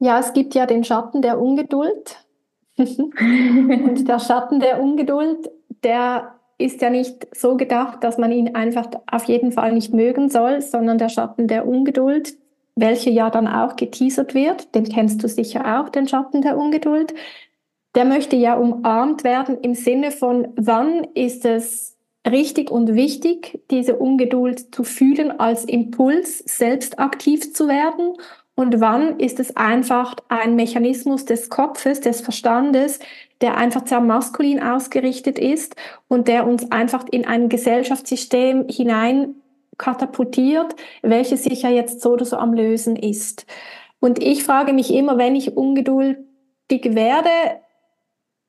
Ja, 0.00 0.20
es 0.20 0.32
gibt 0.32 0.54
ja 0.54 0.66
den 0.66 0.84
Schatten 0.84 1.22
der 1.22 1.40
Ungeduld. 1.40 2.16
und 2.78 4.08
der 4.08 4.20
Schatten 4.20 4.60
der 4.60 4.80
Ungeduld, 4.80 5.50
der 5.82 6.34
ist 6.58 6.80
ja 6.80 6.90
nicht 6.90 7.26
so 7.36 7.56
gedacht, 7.56 8.02
dass 8.02 8.18
man 8.18 8.32
ihn 8.32 8.54
einfach 8.54 8.88
auf 9.10 9.24
jeden 9.24 9.52
Fall 9.52 9.72
nicht 9.72 9.92
mögen 9.92 10.28
soll, 10.28 10.60
sondern 10.60 10.98
der 10.98 11.08
Schatten 11.08 11.48
der 11.48 11.66
Ungeduld, 11.66 12.36
welcher 12.76 13.10
ja 13.10 13.30
dann 13.30 13.48
auch 13.48 13.76
geteasert 13.76 14.34
wird, 14.34 14.74
den 14.74 14.84
kennst 14.84 15.22
du 15.22 15.28
sicher 15.28 15.80
auch, 15.80 15.88
den 15.88 16.08
Schatten 16.08 16.42
der 16.42 16.56
Ungeduld, 16.56 17.14
der 17.94 18.04
möchte 18.04 18.36
ja 18.36 18.54
umarmt 18.54 19.24
werden 19.24 19.58
im 19.60 19.74
Sinne 19.74 20.10
von, 20.10 20.48
wann 20.56 21.04
ist 21.14 21.44
es 21.44 21.96
richtig 22.28 22.70
und 22.70 22.94
wichtig, 22.94 23.60
diese 23.70 23.96
Ungeduld 23.96 24.74
zu 24.74 24.84
fühlen 24.84 25.40
als 25.40 25.64
Impuls, 25.64 26.38
selbst 26.38 26.98
aktiv 26.98 27.54
zu 27.54 27.68
werden 27.68 28.14
und 28.58 28.80
wann 28.80 29.20
ist 29.20 29.38
es 29.38 29.54
einfach 29.54 30.16
ein 30.26 30.56
Mechanismus 30.56 31.24
des 31.24 31.48
Kopfes, 31.48 32.00
des 32.00 32.20
Verstandes, 32.20 32.98
der 33.40 33.56
einfach 33.56 33.86
sehr 33.86 34.00
maskulin 34.00 34.60
ausgerichtet 34.60 35.38
ist 35.38 35.76
und 36.08 36.26
der 36.26 36.44
uns 36.44 36.72
einfach 36.72 37.04
in 37.08 37.24
ein 37.24 37.48
Gesellschaftssystem 37.50 38.66
hinein 38.68 39.36
katapultiert, 39.78 40.74
welches 41.02 41.44
sich 41.44 41.62
ja 41.62 41.70
jetzt 41.70 42.00
so 42.00 42.14
oder 42.14 42.24
so 42.24 42.36
am 42.36 42.52
Lösen 42.52 42.96
ist. 42.96 43.46
Und 44.00 44.20
ich 44.20 44.42
frage 44.42 44.72
mich 44.72 44.92
immer, 44.92 45.18
wenn 45.18 45.36
ich 45.36 45.56
ungeduldig 45.56 46.16
werde, 46.68 47.30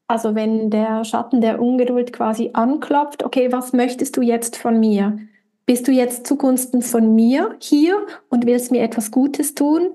also 0.07 0.33
wenn 0.33 0.71
der 0.71 1.05
Schatten 1.05 1.39
der 1.39 1.61
Ungeduld 1.61 2.13
quasi 2.13 2.49
anklopft, 2.53 3.23
okay, 3.23 3.51
was 3.51 3.73
möchtest 3.73 4.17
du 4.17 4.23
jetzt 4.23 4.57
von 4.57 4.79
mir? 4.79 5.19
Bist 5.69 5.88
du 5.88 5.91
jetzt 5.91 6.25
zugunsten 6.25 6.81
von 6.81 7.13
mir 7.13 7.55
hier 7.59 8.03
und 8.29 8.47
willst 8.47 8.71
mir 8.71 8.81
etwas 8.81 9.11
Gutes 9.11 9.53
tun? 9.53 9.89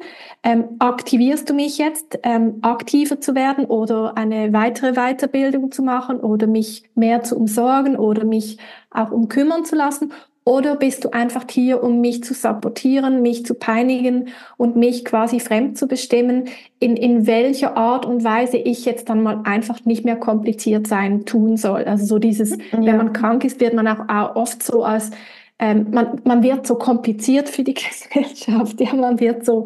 Ähm, 0.44 0.66
aktivierst 0.78 1.50
du 1.50 1.54
mich 1.54 1.78
jetzt, 1.78 2.16
ähm, 2.22 2.58
aktiver 2.62 3.20
zu 3.20 3.34
werden 3.34 3.64
oder 3.64 4.16
eine 4.16 4.52
weitere 4.52 4.92
Weiterbildung 4.92 5.72
zu 5.72 5.82
machen 5.82 6.20
oder 6.20 6.46
mich 6.46 6.84
mehr 6.94 7.24
zu 7.24 7.36
umsorgen 7.36 7.96
oder 7.96 8.24
mich 8.24 8.58
auch 8.92 9.10
umkümmern 9.10 9.64
zu 9.64 9.74
lassen? 9.74 10.12
Oder 10.44 10.76
bist 10.76 11.04
du 11.04 11.12
einfach 11.12 11.44
hier, 11.50 11.82
um 11.82 12.00
mich 12.00 12.22
zu 12.22 12.34
sabotieren, 12.34 13.20
mich 13.20 13.44
zu 13.44 13.54
peinigen 13.54 14.28
und 14.56 14.76
mich 14.76 15.04
quasi 15.04 15.40
fremd 15.40 15.76
zu 15.76 15.88
bestimmen, 15.88 16.44
in, 16.78 16.96
in 16.96 17.26
welcher 17.26 17.76
Art 17.76 18.06
und 18.06 18.22
Weise 18.22 18.58
ich 18.58 18.84
jetzt 18.84 19.08
dann 19.08 19.24
mal 19.24 19.40
einfach 19.42 19.84
nicht 19.86 20.04
mehr 20.04 20.16
kompliziert 20.16 20.86
sein 20.86 21.24
tun 21.24 21.56
soll? 21.56 21.82
Also 21.82 22.04
so 22.04 22.20
dieses, 22.20 22.50
ja. 22.50 22.58
wenn 22.72 22.96
man 22.96 23.12
krank 23.12 23.42
ist, 23.42 23.58
wird 23.58 23.74
man 23.74 23.88
auch, 23.88 24.08
auch 24.08 24.36
oft 24.36 24.62
so 24.62 24.84
als 24.84 25.10
ähm, 25.58 25.88
man, 25.90 26.20
man 26.24 26.42
wird 26.42 26.66
so 26.66 26.76
kompliziert 26.76 27.48
für 27.48 27.64
die 27.64 27.74
Gesellschaft, 27.74 28.80
ja, 28.80 28.94
man 28.94 29.20
wird 29.20 29.44
so 29.44 29.64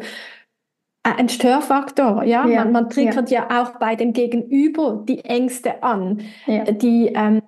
äh, 1.03 1.11
ein 1.17 1.29
Störfaktor, 1.29 2.23
ja, 2.23 2.47
ja 2.47 2.63
man, 2.63 2.71
man 2.71 2.89
triggert 2.89 3.31
ja. 3.31 3.47
ja. 3.49 3.63
auch 3.63 3.79
bei 3.79 3.95
dem 3.95 4.13
Gegenüber 4.13 5.03
die 5.07 5.23
Ängste 5.25 5.83
an, 5.83 6.21
ja. 6.45 6.65
die, 6.65 7.11
ähm, 7.15 7.41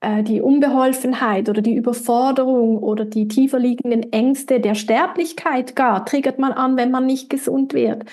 äh, 0.00 0.22
die 0.22 0.40
Unbeholfenheit 0.40 1.48
oder 1.48 1.60
die 1.60 1.74
Überforderung 1.74 2.78
oder 2.78 3.04
die 3.04 3.28
tiefer 3.28 3.58
liegenden 3.58 4.12
Ängste 4.12 4.60
der 4.60 4.74
Sterblichkeit 4.74 5.76
gar 5.76 6.06
triggert 6.06 6.38
man 6.38 6.52
an, 6.52 6.76
wenn 6.76 6.90
man 6.90 7.06
nicht 7.06 7.30
gesund 7.30 7.74
wird. 7.74 8.04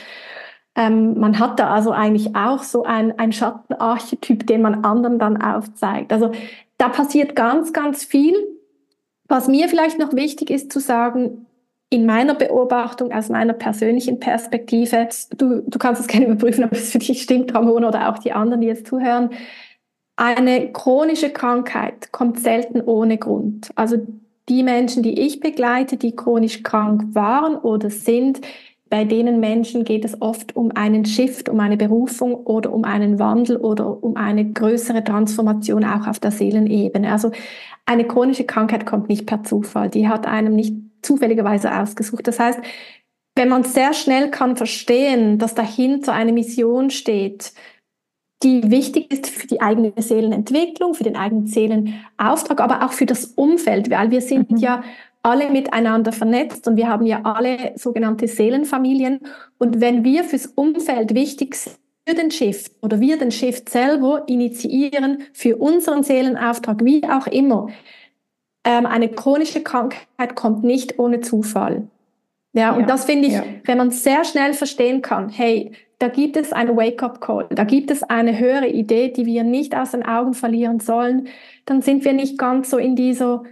Ähm, 0.76 1.18
man 1.20 1.40
hat 1.40 1.60
da 1.60 1.70
also 1.70 1.92
eigentlich 1.92 2.36
auch 2.36 2.64
so 2.64 2.84
ein, 2.84 3.18
ein 3.18 3.32
Schattenarchetyp, 3.32 4.46
den 4.46 4.62
man 4.62 4.84
anderen 4.84 5.20
dann 5.20 5.42
aufzeigt. 5.42 6.12
Also 6.12 6.32
da 6.78 6.90
passiert 6.90 7.36
ganz, 7.36 7.72
ganz 7.72 8.04
viel 8.04 8.34
was 9.28 9.48
mir 9.48 9.68
vielleicht 9.70 10.00
noch 10.00 10.14
wichtig 10.14 10.50
ist 10.50 10.72
zu 10.72 10.80
sagen, 10.80 11.46
in 11.90 12.06
meiner 12.06 12.36
Beobachtung, 12.36 13.12
aus 13.12 13.30
meiner 13.30 13.54
persönlichen 13.54 14.20
Perspektive, 14.20 15.08
du, 15.38 15.62
du 15.62 15.80
kannst 15.80 16.02
es 16.02 16.08
gerne 16.10 16.28
überprüfen, 16.28 16.64
ob 16.64 16.74
es 16.74 16.92
für 16.92 17.00
dich 17.00 17.22
stimmt, 17.22 17.54
Ramon, 17.54 17.86
oder 17.86 18.10
auch 18.10 18.18
die 18.18 18.32
anderen, 18.32 18.62
die 18.62 18.68
jetzt 18.68 18.88
zuhören, 18.88 19.30
eine 20.18 20.72
chronische 20.72 21.30
Krankheit 21.30 22.12
kommt 22.12 22.40
selten 22.40 22.82
ohne 22.82 23.18
Grund. 23.18 23.70
Also 23.76 23.98
die 24.48 24.64
Menschen, 24.64 25.04
die 25.04 25.20
ich 25.20 25.40
begleite, 25.40 25.98
die 25.98 26.16
chronisch 26.16 26.64
krank 26.64 27.04
waren 27.14 27.58
oder 27.58 27.90
sind, 27.90 28.42
bei 28.90 29.04
denen 29.04 29.40
Menschen 29.40 29.84
geht 29.84 30.06
es 30.06 30.22
oft 30.22 30.56
um 30.56 30.72
einen 30.76 31.06
Shift, 31.06 31.50
um 31.50 31.60
eine 31.60 31.76
Berufung 31.76 32.36
oder 32.36 32.72
um 32.72 32.84
einen 32.84 33.18
Wandel 33.18 33.58
oder 33.58 34.04
um 34.04 34.16
eine 34.16 34.52
größere 34.52 35.04
Transformation 35.04 35.84
auch 35.84 36.08
auf 36.08 36.20
der 36.20 36.32
Seelenebene. 36.32 37.12
Also 37.12 37.32
eine 37.86 38.06
chronische 38.06 38.46
Krankheit 38.46 38.86
kommt 38.86 39.10
nicht 39.10 39.26
per 39.26 39.44
Zufall, 39.44 39.90
die 39.90 40.08
hat 40.08 40.28
einem 40.28 40.56
nicht 40.56 40.76
zufälligerweise 41.02 41.76
ausgesucht. 41.76 42.28
Das 42.28 42.40
heißt, 42.40 42.60
wenn 43.36 43.50
man 43.50 43.64
sehr 43.64 43.94
schnell 43.94 44.30
kann 44.30 44.56
verstehen, 44.56 45.40
dass 45.40 45.56
dahinter 45.56 46.14
eine 46.14 46.32
Mission 46.32 46.90
steht, 46.90 47.54
die 48.44 48.70
wichtig 48.70 49.12
ist 49.12 49.28
für 49.28 49.48
die 49.48 49.62
eigene 49.62 49.94
Seelenentwicklung, 49.98 50.94
für 50.94 51.04
den 51.04 51.16
eigenen 51.16 51.48
Seelenauftrag, 51.48 52.62
aber 52.62 52.86
auch 52.86 52.94
für 52.94 53.06
das 53.06 53.26
Umfeld, 53.26 53.90
weil 53.90 54.12
wir 54.12 54.22
sind 54.22 54.52
mhm. 54.52 54.58
ja 54.58 54.84
alle 55.26 55.50
miteinander 55.50 56.12
vernetzt 56.12 56.68
und 56.68 56.78
wir 56.78 56.88
haben 56.88 57.06
ja 57.06 57.22
alle 57.24 57.74
sogenannte 57.76 58.28
Seelenfamilien. 58.28 59.22
Und 59.58 59.82
wenn 59.82 60.04
wir 60.04 60.24
fürs 60.24 60.46
Umfeld 60.46 61.16
wichtig 61.16 61.56
sind, 61.56 61.78
für 62.08 62.16
den 62.16 62.30
Shift 62.30 62.72
oder 62.82 63.00
wir 63.00 63.18
den 63.18 63.32
Shift 63.32 63.70
selber 63.70 64.24
initiieren 64.28 65.24
für 65.34 65.58
unseren 65.58 66.04
Seelenauftrag, 66.04 66.86
wie 66.86 67.04
auch 67.04 67.26
immer. 67.26 67.70
Ähm, 68.64 68.86
eine 68.86 69.10
chronische 69.10 69.64
Krankheit 69.64 70.36
kommt 70.36 70.64
nicht 70.64 71.00
ohne 71.00 71.22
Zufall. 71.22 71.88
Ja, 72.54 72.74
und 72.74 72.82
ja, 72.82 72.86
das 72.86 73.06
finde 73.06 73.28
ich, 73.28 73.34
ja. 73.34 73.44
wenn 73.66 73.80
man 73.80 73.92
sehr 73.92 74.24
schnell 74.24 74.54
verstehen 74.54 75.02
kann, 75.02 75.30
hey, 75.30 75.72
da 75.98 76.08
gibt 76.08 76.38
es 76.38 76.54
einen 76.54 76.78
Wake-up-Call, 76.78 77.48
da 77.50 77.64
gibt 77.64 77.90
es 77.90 78.04
eine 78.04 78.38
höhere 78.38 78.68
Idee, 78.68 79.10
die 79.10 79.26
wir 79.26 79.44
nicht 79.44 79.76
aus 79.76 79.92
den 79.92 80.06
Augen 80.06 80.34
verlieren 80.34 80.80
sollen, 80.80 81.28
dann 81.66 81.82
sind 81.82 82.06
wir 82.06 82.14
nicht 82.14 82.38
ganz 82.38 82.70
so 82.70 82.78
in 82.78 82.96
dieser, 82.96 83.44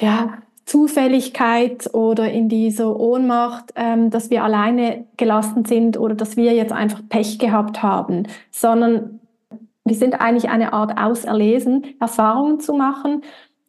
ja, 0.00 0.38
Zufälligkeit 0.64 1.92
oder 1.94 2.30
in 2.30 2.48
dieser 2.48 2.98
Ohnmacht, 2.98 3.72
ähm, 3.74 4.10
dass 4.10 4.30
wir 4.30 4.44
alleine 4.44 5.04
gelassen 5.16 5.64
sind 5.64 5.98
oder 5.98 6.14
dass 6.14 6.36
wir 6.36 6.54
jetzt 6.54 6.72
einfach 6.72 7.00
Pech 7.08 7.38
gehabt 7.38 7.82
haben, 7.82 8.24
sondern 8.50 9.20
wir 9.84 9.96
sind 9.96 10.20
eigentlich 10.20 10.48
eine 10.48 10.72
Art 10.72 10.96
auserlesen, 10.96 11.84
Erfahrungen 11.98 12.60
zu 12.60 12.74
machen, 12.74 13.22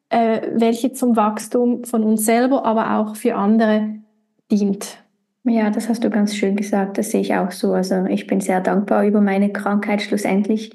äh, 0.09 0.41
welche 0.53 0.93
zum 0.93 1.15
Wachstum 1.15 1.85
von 1.85 2.03
uns 2.03 2.25
selber, 2.25 2.65
aber 2.65 2.97
auch 2.97 3.15
für 3.15 3.35
andere 3.35 3.95
dient. 4.51 4.97
Ja, 5.43 5.71
das 5.71 5.89
hast 5.89 6.03
du 6.03 6.11
ganz 6.11 6.35
schön 6.35 6.55
gesagt. 6.55 6.99
Das 6.99 7.09
sehe 7.09 7.21
ich 7.21 7.33
auch 7.33 7.49
so. 7.49 7.73
Also 7.73 8.05
ich 8.05 8.27
bin 8.27 8.41
sehr 8.41 8.61
dankbar 8.61 9.05
über 9.05 9.21
meine 9.21 9.51
Krankheit 9.51 10.03
schlussendlich. 10.03 10.71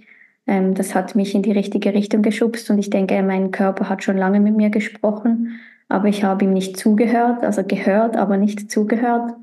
Ähm, 0.46 0.74
das 0.74 0.94
hat 0.94 1.14
mich 1.14 1.34
in 1.34 1.42
die 1.42 1.52
richtige 1.52 1.94
Richtung 1.94 2.22
geschubst 2.22 2.70
und 2.70 2.78
ich 2.78 2.90
denke, 2.90 3.22
mein 3.22 3.50
Körper 3.50 3.88
hat 3.88 4.04
schon 4.04 4.16
lange 4.16 4.40
mit 4.40 4.56
mir 4.56 4.70
gesprochen 4.70 5.60
aber 5.88 6.08
ich 6.08 6.24
habe 6.24 6.44
ihm 6.44 6.52
nicht 6.52 6.76
zugehört, 6.76 7.44
also 7.44 7.62
gehört, 7.62 8.16
aber 8.16 8.36
nicht 8.36 8.70
zugehört. 8.70 9.34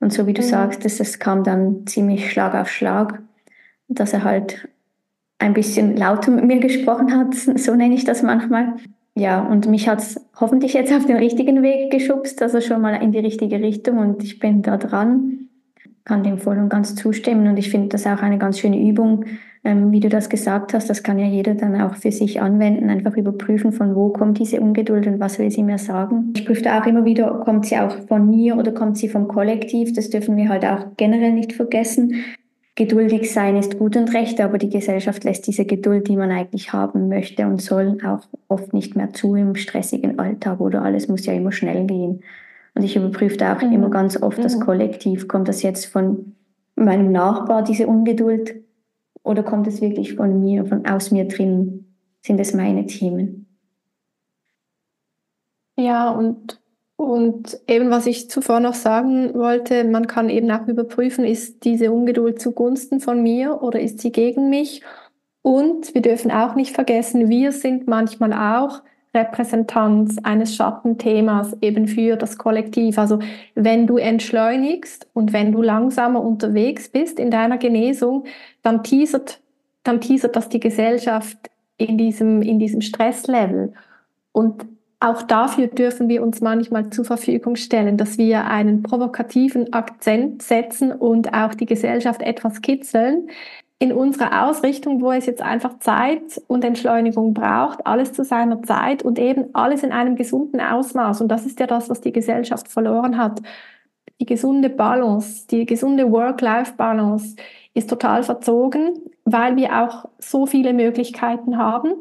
Und 0.00 0.12
so 0.12 0.26
wie 0.26 0.34
du 0.34 0.42
mhm. 0.42 0.46
sagst, 0.46 0.84
es, 0.84 1.00
es 1.00 1.18
kam 1.18 1.44
dann 1.44 1.86
ziemlich 1.86 2.30
Schlag 2.30 2.54
auf 2.54 2.68
Schlag, 2.68 3.22
dass 3.88 4.12
er 4.12 4.24
halt 4.24 4.68
ein 5.38 5.54
bisschen 5.54 5.96
lauter 5.96 6.30
mit 6.30 6.44
mir 6.44 6.58
gesprochen 6.58 7.16
hat, 7.16 7.34
so 7.58 7.74
nenne 7.74 7.94
ich 7.94 8.04
das 8.04 8.22
manchmal. 8.22 8.74
Ja, 9.16 9.42
und 9.42 9.68
mich 9.68 9.88
hat 9.88 10.00
es 10.00 10.20
hoffentlich 10.38 10.74
jetzt 10.74 10.92
auf 10.92 11.06
den 11.06 11.16
richtigen 11.16 11.62
Weg 11.62 11.90
geschubst, 11.92 12.42
also 12.42 12.60
schon 12.60 12.80
mal 12.80 13.00
in 13.00 13.12
die 13.12 13.20
richtige 13.20 13.60
Richtung 13.60 13.98
und 13.98 14.24
ich 14.24 14.40
bin 14.40 14.62
da 14.62 14.76
dran, 14.76 15.48
kann 16.04 16.24
dem 16.24 16.38
voll 16.38 16.58
und 16.58 16.68
ganz 16.68 16.96
zustimmen 16.96 17.46
und 17.46 17.56
ich 17.56 17.70
finde 17.70 17.88
das 17.88 18.06
auch 18.06 18.20
eine 18.20 18.38
ganz 18.38 18.58
schöne 18.58 18.78
Übung, 18.78 19.24
Ähm, 19.66 19.92
wie 19.92 20.00
du 20.00 20.10
das 20.10 20.28
gesagt 20.28 20.74
hast, 20.74 20.90
das 20.90 21.02
kann 21.02 21.18
ja 21.18 21.24
jeder 21.24 21.54
dann 21.54 21.80
auch 21.80 21.94
für 21.94 22.12
sich 22.12 22.42
anwenden, 22.42 22.90
einfach 22.90 23.16
überprüfen, 23.16 23.72
von 23.72 23.94
wo 23.94 24.10
kommt 24.10 24.38
diese 24.38 24.60
Ungeduld 24.60 25.06
und 25.06 25.20
was 25.20 25.38
will 25.38 25.50
sie 25.50 25.62
mir 25.62 25.78
sagen. 25.78 26.34
Ich 26.36 26.44
prüfe 26.44 26.70
auch 26.70 26.84
immer 26.84 27.06
wieder, 27.06 27.40
kommt 27.44 27.64
sie 27.64 27.78
auch 27.78 27.96
von 28.06 28.28
mir 28.28 28.58
oder 28.58 28.72
kommt 28.72 28.98
sie 28.98 29.08
vom 29.08 29.26
Kollektiv. 29.26 29.94
Das 29.94 30.10
dürfen 30.10 30.36
wir 30.36 30.50
halt 30.50 30.66
auch 30.66 30.88
generell 30.98 31.32
nicht 31.32 31.54
vergessen. 31.54 32.24
Geduldig 32.74 33.32
sein 33.32 33.56
ist 33.56 33.78
gut 33.78 33.96
und 33.96 34.12
recht, 34.12 34.40
aber 34.40 34.58
die 34.58 34.68
Gesellschaft 34.68 35.24
lässt 35.24 35.46
diese 35.46 35.64
Geduld, 35.64 36.08
die 36.08 36.16
man 36.16 36.30
eigentlich 36.30 36.72
haben 36.72 37.08
möchte 37.08 37.46
und 37.46 37.62
soll, 37.62 37.98
auch 38.04 38.26
oft 38.48 38.74
nicht 38.74 38.96
mehr 38.96 39.14
zu 39.14 39.34
im 39.36 39.54
stressigen 39.54 40.18
Alltag 40.18 40.60
oder 40.60 40.82
alles 40.82 41.08
muss 41.08 41.24
ja 41.24 41.32
immer 41.32 41.52
schnell 41.52 41.86
gehen. 41.86 42.20
Und 42.74 42.82
ich 42.82 42.96
überprüfe 42.96 43.38
auch 43.50 43.62
mhm. 43.62 43.72
immer 43.72 43.88
ganz 43.88 44.20
oft 44.20 44.38
mhm. 44.38 44.42
das 44.42 44.60
Kollektiv. 44.60 45.28
Kommt 45.28 45.48
das 45.48 45.62
jetzt 45.62 45.86
von 45.86 46.34
meinem 46.74 47.12
Nachbar, 47.12 47.62
diese 47.62 47.86
Ungeduld? 47.86 48.63
Oder 49.24 49.42
kommt 49.42 49.66
es 49.66 49.80
wirklich 49.80 50.14
von 50.14 50.40
mir, 50.40 50.66
von 50.66 50.86
aus 50.86 51.10
mir 51.10 51.26
drin? 51.26 51.96
Sind 52.20 52.38
es 52.38 52.54
meine 52.54 52.86
Themen? 52.86 53.46
Ja, 55.76 56.10
und, 56.10 56.60
und 56.96 57.58
eben 57.66 57.90
was 57.90 58.06
ich 58.06 58.30
zuvor 58.30 58.60
noch 58.60 58.74
sagen 58.74 59.34
wollte, 59.34 59.84
man 59.84 60.06
kann 60.06 60.28
eben 60.28 60.50
auch 60.50 60.68
überprüfen, 60.68 61.24
ist 61.24 61.64
diese 61.64 61.90
Ungeduld 61.90 62.40
zugunsten 62.40 63.00
von 63.00 63.22
mir 63.22 63.62
oder 63.62 63.80
ist 63.80 64.00
sie 64.00 64.12
gegen 64.12 64.50
mich? 64.50 64.82
Und 65.42 65.94
wir 65.94 66.02
dürfen 66.02 66.30
auch 66.30 66.54
nicht 66.54 66.74
vergessen, 66.74 67.28
wir 67.28 67.52
sind 67.52 67.88
manchmal 67.88 68.32
auch 68.32 68.82
Repräsentanz 69.14 70.18
eines 70.22 70.56
Schattenthemas 70.56 71.56
eben 71.60 71.86
für 71.86 72.16
das 72.16 72.36
Kollektiv. 72.36 72.98
Also 72.98 73.20
wenn 73.54 73.86
du 73.86 73.96
entschleunigst 73.96 75.08
und 75.14 75.32
wenn 75.32 75.52
du 75.52 75.62
langsamer 75.62 76.20
unterwegs 76.20 76.88
bist 76.88 77.18
in 77.18 77.30
deiner 77.30 77.58
Genesung, 77.58 78.24
dann 78.62 78.82
teasert, 78.82 79.40
dann 79.84 80.00
teasert 80.00 80.36
das 80.36 80.48
die 80.48 80.60
Gesellschaft 80.60 81.38
in 81.76 81.98
diesem, 81.98 82.42
in 82.42 82.58
diesem 82.58 82.80
Stresslevel. 82.80 83.72
Und 84.32 84.66
auch 85.00 85.22
dafür 85.22 85.66
dürfen 85.66 86.08
wir 86.08 86.22
uns 86.22 86.40
manchmal 86.40 86.88
zur 86.88 87.04
Verfügung 87.04 87.56
stellen, 87.56 87.98
dass 87.98 88.16
wir 88.16 88.46
einen 88.46 88.82
provokativen 88.82 89.72
Akzent 89.74 90.40
setzen 90.42 90.92
und 90.92 91.34
auch 91.34 91.54
die 91.54 91.66
Gesellschaft 91.66 92.22
etwas 92.22 92.62
kitzeln, 92.62 93.28
in 93.84 93.92
unserer 93.92 94.48
Ausrichtung, 94.48 95.02
wo 95.02 95.12
es 95.12 95.26
jetzt 95.26 95.42
einfach 95.42 95.78
Zeit 95.78 96.40
und 96.46 96.64
Entschleunigung 96.64 97.34
braucht, 97.34 97.86
alles 97.86 98.14
zu 98.14 98.24
seiner 98.24 98.62
Zeit 98.62 99.02
und 99.02 99.18
eben 99.18 99.54
alles 99.54 99.82
in 99.82 99.92
einem 99.92 100.16
gesunden 100.16 100.58
Ausmaß. 100.58 101.20
Und 101.20 101.28
das 101.28 101.44
ist 101.44 101.60
ja 101.60 101.66
das, 101.66 101.90
was 101.90 102.00
die 102.00 102.12
Gesellschaft 102.12 102.68
verloren 102.68 103.18
hat. 103.18 103.42
Die 104.18 104.24
gesunde 104.24 104.70
Balance, 104.70 105.46
die 105.48 105.66
gesunde 105.66 106.10
Work-Life-Balance 106.10 107.36
ist 107.74 107.90
total 107.90 108.22
verzogen, 108.22 109.00
weil 109.26 109.56
wir 109.56 109.82
auch 109.82 110.06
so 110.18 110.46
viele 110.46 110.72
Möglichkeiten 110.72 111.58
haben. 111.58 111.92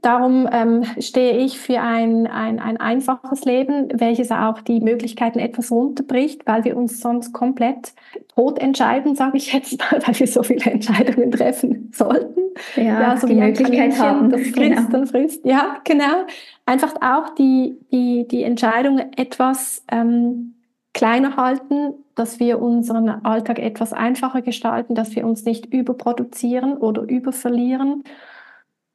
Darum 0.00 0.48
ähm, 0.50 0.84
stehe 0.98 1.36
ich 1.36 1.58
für 1.58 1.80
ein, 1.80 2.26
ein, 2.26 2.58
ein 2.58 2.78
einfaches 2.78 3.44
Leben, 3.44 3.88
welches 3.92 4.32
auch 4.32 4.60
die 4.62 4.80
Möglichkeiten 4.80 5.38
etwas 5.38 5.70
runterbricht, 5.70 6.46
weil 6.46 6.64
wir 6.64 6.76
uns 6.76 7.00
sonst 7.00 7.32
komplett 7.32 7.92
tot 8.34 8.58
entscheiden, 8.58 9.14
sage 9.14 9.36
ich 9.36 9.52
jetzt 9.52 9.78
mal, 9.78 10.00
weil 10.04 10.18
wir 10.18 10.26
so 10.26 10.42
viele 10.42 10.64
Entscheidungen 10.70 11.30
treffen 11.30 11.92
sollten. 11.94 12.40
Ja, 12.76 12.82
ja 12.82 13.16
so 13.16 13.26
die 13.26 13.34
Möglichkeit 13.34 13.98
haben. 13.98 14.30
Das 14.30 14.40
frisst 14.40 14.56
genau. 14.56 14.98
und 14.98 15.06
frisst. 15.06 15.44
Ja, 15.44 15.76
genau. 15.84 16.24
Einfach 16.64 16.94
auch 17.02 17.34
die, 17.34 17.76
die, 17.92 18.26
die 18.26 18.44
Entscheidung 18.44 18.98
etwas 19.16 19.84
ähm, 19.92 20.54
kleiner 20.94 21.36
halten, 21.36 21.94
dass 22.14 22.40
wir 22.40 22.60
unseren 22.60 23.08
Alltag 23.08 23.58
etwas 23.58 23.92
einfacher 23.92 24.42
gestalten, 24.42 24.94
dass 24.94 25.14
wir 25.14 25.26
uns 25.26 25.44
nicht 25.44 25.66
überproduzieren 25.66 26.76
oder 26.76 27.02
überverlieren 27.02 28.04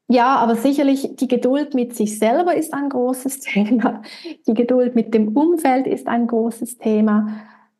ja, 0.10 0.38
aber 0.38 0.56
sicherlich 0.56 1.16
die 1.18 1.28
Geduld 1.28 1.74
mit 1.74 1.96
sich 1.96 2.18
selber 2.18 2.56
ist 2.56 2.74
ein 2.74 2.90
großes 2.90 3.40
Thema. 3.42 4.02
Die 4.48 4.54
Geduld 4.54 4.96
mit 4.96 5.14
dem 5.14 5.36
Umfeld 5.36 5.86
ist 5.86 6.08
ein 6.08 6.28
großes 6.28 6.78
Thema. 6.78 7.28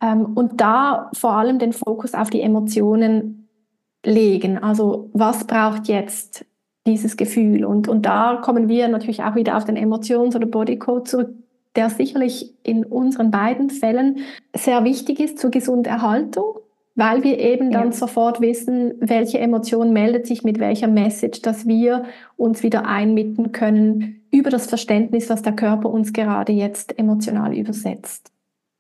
Ähm, 0.02 0.34
und 0.36 0.60
da 0.60 1.10
vor 1.14 1.32
allem 1.34 1.58
den 1.58 1.74
Fokus 1.74 2.14
auf 2.14 2.30
die 2.30 2.42
Emotionen 2.42 3.48
legen. 4.06 4.58
Also 4.58 5.10
was 5.14 5.48
braucht 5.48 5.88
jetzt 5.88 6.46
dieses 6.86 7.18
Gefühl? 7.18 7.66
Und, 7.66 7.88
und 7.88 8.06
da 8.06 8.42
kommen 8.44 8.68
wir 8.68 8.88
natürlich 8.90 9.24
auch 9.24 9.36
wieder 9.36 9.58
auf 9.58 9.66
den 9.66 9.78
Emotions- 9.78 10.36
oder 10.36 10.46
Bodycode 10.46 11.08
zurück, 11.08 11.30
der 11.76 11.90
sicherlich 11.90 12.54
in 12.64 12.84
unseren 12.86 13.32
beiden 13.32 13.70
Fällen 13.70 14.18
sehr 14.54 14.84
wichtig 14.84 15.20
ist 15.20 15.40
zur 15.40 15.52
Gesunderhaltung 15.52 16.60
weil 16.98 17.24
wir 17.24 17.40
eben 17.40 17.70
dann 17.72 17.88
ja. 17.88 17.92
sofort 17.92 18.42
wissen, 18.42 18.96
welche 19.00 19.38
Emotion 19.38 19.94
meldet 19.94 20.26
sich 20.26 20.44
mit 20.44 20.60
welcher 20.60 20.88
Message, 20.88 21.44
dass 21.44 21.68
wir 21.68 22.06
uns 22.38 22.64
wieder 22.64 22.88
einmitten 22.88 23.52
können 23.52 24.26
über 24.32 24.50
das 24.50 24.66
Verständnis, 24.66 25.30
was 25.30 25.44
der 25.44 25.54
Körper 25.54 25.90
uns 25.92 26.12
gerade 26.12 26.52
jetzt 26.52 26.98
emotional 26.98 27.56
übersetzt. 27.56 28.32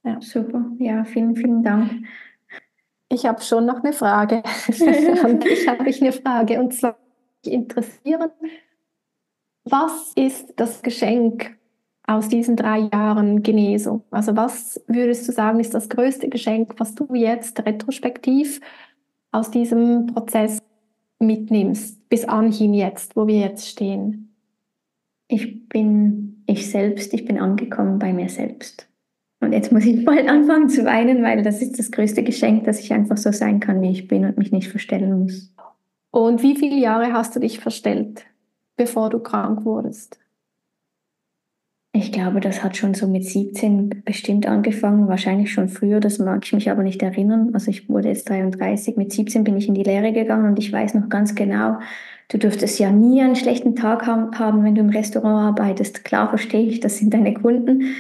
Ja. 0.04 0.20
Super, 0.20 0.66
ja, 0.80 1.04
vielen, 1.04 1.36
vielen 1.36 1.62
Dank. 1.62 1.92
Ich 3.08 3.28
habe 3.28 3.42
schon 3.42 3.68
noch 3.68 3.84
eine 3.84 3.94
Frage. 3.94 4.42
ich 4.68 5.68
habe 5.68 5.88
ich 5.88 6.02
eine 6.02 6.12
Frage 6.12 6.60
und 6.60 6.74
zwar 6.74 6.98
interessieren, 7.46 8.32
was 9.64 10.14
ist 10.16 10.54
das 10.56 10.82
Geschenk 10.82 11.56
aus 12.08 12.30
diesen 12.30 12.56
drei 12.56 12.90
Jahren 12.92 13.44
Genesung? 13.44 14.04
Also 14.10 14.36
was 14.36 14.82
würdest 14.88 15.28
du 15.28 15.32
sagen, 15.32 15.60
ist 15.60 15.74
das 15.74 15.90
größte 15.90 16.30
Geschenk, 16.30 16.74
was 16.78 16.96
du 16.96 17.14
jetzt 17.14 17.64
retrospektiv 17.66 18.62
aus 19.32 19.52
diesem 19.52 20.08
Prozess 20.08 20.60
mitnimmst, 21.20 22.10
bis 22.10 22.26
anhin 22.26 22.74
jetzt, 22.74 23.16
wo 23.16 23.28
wir 23.28 23.40
jetzt 23.40 23.68
stehen? 23.68 24.36
Ich 25.28 25.68
bin 25.68 26.44
ich 26.48 26.72
selbst, 26.72 27.14
ich 27.14 27.26
bin 27.26 27.38
angekommen 27.38 28.00
bei 28.00 28.14
mir 28.14 28.30
selbst. 28.30 28.88
Und 29.40 29.52
jetzt 29.54 29.72
muss 29.72 29.86
ich 29.86 30.04
bald 30.04 30.28
anfangen 30.30 30.70
zu 30.70 30.86
weinen, 30.86 31.22
weil 31.22 31.44
das 31.44 31.62
ist 31.62 31.78
das 31.78 31.92
größte 31.92 32.24
Geschenk, 32.24 32.64
dass 32.64 32.80
ich 32.80 32.94
einfach 32.94 33.18
so 33.18 33.32
sein 33.32 33.60
kann, 33.60 33.82
wie 33.82 33.92
ich 33.92 34.08
bin 34.08 34.26
und 34.26 34.38
mich 34.38 34.52
nicht 34.52 34.70
verstellen 34.70 35.24
muss. 35.24 35.54
Und 36.12 36.42
wie 36.42 36.56
viele 36.56 36.78
Jahre 36.78 37.14
hast 37.14 37.36
du 37.36 37.40
dich 37.40 37.60
verstellt, 37.60 38.26
bevor 38.78 39.10
du 39.10 39.20
krank 39.20 39.66
wurdest? 39.66 40.20
Ich 42.00 42.12
glaube, 42.12 42.42
das 42.42 42.64
hat 42.64 42.78
schon 42.78 42.94
so 42.94 43.08
mit 43.08 43.26
17 43.26 44.04
bestimmt 44.06 44.46
angefangen, 44.46 45.08
wahrscheinlich 45.08 45.52
schon 45.52 45.68
früher, 45.68 46.00
das 46.00 46.20
mag 46.20 46.46
ich 46.46 46.54
mich 46.54 46.70
aber 46.70 46.84
nicht 46.84 47.02
erinnern. 47.02 47.50
Also 47.54 47.72
ich 47.72 47.90
wurde 47.90 48.10
jetzt 48.10 48.30
33, 48.30 48.98
mit 48.98 49.12
17 49.12 49.44
bin 49.44 49.58
ich 49.58 49.68
in 49.68 49.74
die 49.74 49.82
Lehre 49.82 50.14
gegangen 50.14 50.46
und 50.46 50.60
ich 50.60 50.72
weiß 50.72 50.94
noch 50.94 51.10
ganz 51.10 51.34
genau, 51.34 51.80
du 52.30 52.38
dürftest 52.38 52.78
ja 52.78 52.92
nie 52.92 53.20
einen 53.22 53.36
schlechten 53.36 53.76
Tag 53.76 54.06
haben, 54.06 54.64
wenn 54.64 54.76
du 54.76 54.82
im 54.82 54.90
Restaurant 54.90 55.60
arbeitest. 55.60 56.06
Klar 56.06 56.30
verstehe 56.30 56.68
ich, 56.68 56.82
das 56.82 57.00
sind 57.00 57.16
deine 57.16 57.34
Kunden, 57.34 57.96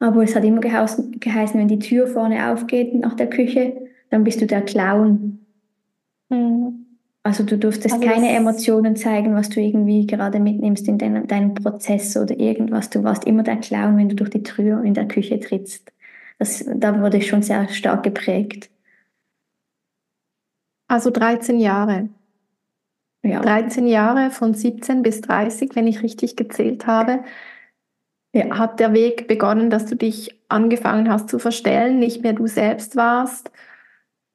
aber 0.00 0.24
es 0.24 0.34
hat 0.34 0.44
immer 0.44 0.60
geheißen, 0.60 1.14
wenn 1.54 1.68
die 1.68 1.78
Tür 1.78 2.08
vorne 2.08 2.50
aufgeht 2.50 2.94
nach 2.96 3.14
der 3.14 3.30
Küche, 3.30 3.76
dann 4.10 4.24
bist 4.24 4.40
du 4.40 4.46
der 4.46 4.62
Clown. 4.62 5.38
Mhm. 6.30 6.85
Also 7.26 7.42
du 7.42 7.58
durftest 7.58 7.92
also 7.92 8.06
keine 8.06 8.28
Emotionen 8.36 8.94
zeigen, 8.94 9.34
was 9.34 9.48
du 9.48 9.60
irgendwie 9.60 10.06
gerade 10.06 10.38
mitnimmst 10.38 10.86
in 10.86 10.96
deinem, 10.96 11.26
deinem 11.26 11.54
Prozess 11.54 12.16
oder 12.16 12.38
irgendwas. 12.38 12.88
Du 12.88 13.02
warst 13.02 13.24
immer 13.24 13.42
der 13.42 13.56
Clown, 13.56 13.98
wenn 13.98 14.08
du 14.08 14.14
durch 14.14 14.30
die 14.30 14.44
Tür 14.44 14.84
in 14.84 14.94
der 14.94 15.08
Küche 15.08 15.40
trittst. 15.40 15.90
Das, 16.38 16.64
da 16.72 17.00
wurde 17.00 17.16
ich 17.16 17.26
schon 17.26 17.42
sehr 17.42 17.68
stark 17.68 18.04
geprägt. 18.04 18.70
Also 20.86 21.10
13 21.10 21.58
Jahre. 21.58 22.10
Ja. 23.24 23.40
13 23.40 23.88
Jahre 23.88 24.30
von 24.30 24.54
17 24.54 25.02
bis 25.02 25.20
30, 25.22 25.74
wenn 25.74 25.88
ich 25.88 26.04
richtig 26.04 26.36
gezählt 26.36 26.86
habe, 26.86 27.24
ja. 28.32 28.56
hat 28.56 28.78
der 28.78 28.92
Weg 28.92 29.26
begonnen, 29.26 29.68
dass 29.68 29.86
du 29.86 29.96
dich 29.96 30.32
angefangen 30.48 31.10
hast 31.10 31.28
zu 31.28 31.40
verstellen, 31.40 31.98
nicht 31.98 32.22
mehr 32.22 32.34
du 32.34 32.46
selbst 32.46 32.94
warst 32.94 33.50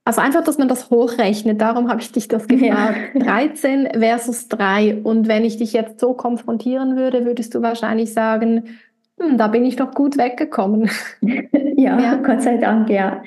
also 0.03 0.21
einfach, 0.21 0.43
dass 0.43 0.57
man 0.57 0.67
das 0.67 0.89
hochrechnet, 0.89 1.61
darum 1.61 1.89
habe 1.89 2.01
ich 2.01 2.11
dich 2.11 2.27
das 2.27 2.47
gefragt. 2.47 2.97
Ja. 3.13 3.23
13 3.23 3.89
versus 3.99 4.47
3. 4.47 5.01
Und 5.03 5.27
wenn 5.27 5.45
ich 5.45 5.57
dich 5.57 5.73
jetzt 5.73 5.99
so 5.99 6.13
konfrontieren 6.13 6.95
würde, 6.95 7.25
würdest 7.25 7.53
du 7.53 7.61
wahrscheinlich 7.61 8.11
sagen, 8.13 8.63
hm, 9.19 9.37
da 9.37 9.47
bin 9.47 9.63
ich 9.63 9.75
doch 9.75 9.93
gut 9.93 10.17
weggekommen. 10.17 10.89
ja, 11.77 11.99
ja, 11.99 12.15
Gott 12.15 12.41
sei 12.41 12.57
Dank, 12.57 12.89
ja. 12.89 13.21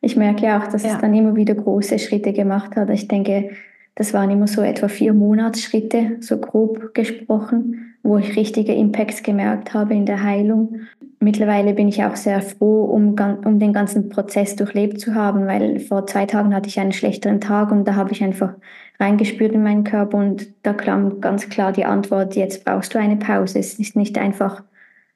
Ich 0.00 0.16
merke 0.16 0.46
ja 0.46 0.58
auch, 0.62 0.68
dass 0.68 0.84
ja. 0.84 0.94
es 0.94 0.98
dann 0.98 1.14
immer 1.14 1.34
wieder 1.34 1.54
große 1.54 1.98
Schritte 1.98 2.32
gemacht 2.32 2.76
hat. 2.76 2.90
Ich 2.90 3.08
denke, 3.08 3.50
das 3.96 4.14
waren 4.14 4.30
immer 4.30 4.46
so 4.46 4.62
etwa 4.62 4.88
vier 4.88 5.12
Monatsschritte, 5.12 6.18
so 6.20 6.38
grob 6.38 6.94
gesprochen, 6.94 7.96
wo 8.02 8.16
ich 8.16 8.36
richtige 8.36 8.72
Impacts 8.72 9.22
gemerkt 9.22 9.74
habe 9.74 9.94
in 9.94 10.06
der 10.06 10.22
Heilung. 10.22 10.80
Mittlerweile 11.22 11.74
bin 11.74 11.86
ich 11.86 12.02
auch 12.02 12.16
sehr 12.16 12.40
froh, 12.40 12.84
um, 12.84 13.14
um 13.44 13.58
den 13.58 13.74
ganzen 13.74 14.08
Prozess 14.08 14.56
durchlebt 14.56 15.00
zu 15.00 15.14
haben, 15.14 15.46
weil 15.46 15.78
vor 15.78 16.06
zwei 16.06 16.24
Tagen 16.24 16.54
hatte 16.54 16.68
ich 16.70 16.80
einen 16.80 16.92
schlechteren 16.92 17.42
Tag 17.42 17.70
und 17.70 17.84
da 17.84 17.94
habe 17.94 18.12
ich 18.12 18.24
einfach 18.24 18.54
reingespürt 18.98 19.52
in 19.52 19.62
meinen 19.62 19.84
Körper 19.84 20.16
und 20.16 20.48
da 20.62 20.72
kam 20.72 21.20
ganz 21.20 21.50
klar 21.50 21.72
die 21.72 21.84
Antwort, 21.84 22.36
jetzt 22.36 22.64
brauchst 22.64 22.94
du 22.94 22.98
eine 22.98 23.16
Pause. 23.16 23.58
Es 23.58 23.78
ist 23.78 23.96
nicht 23.96 24.16
einfach, 24.16 24.62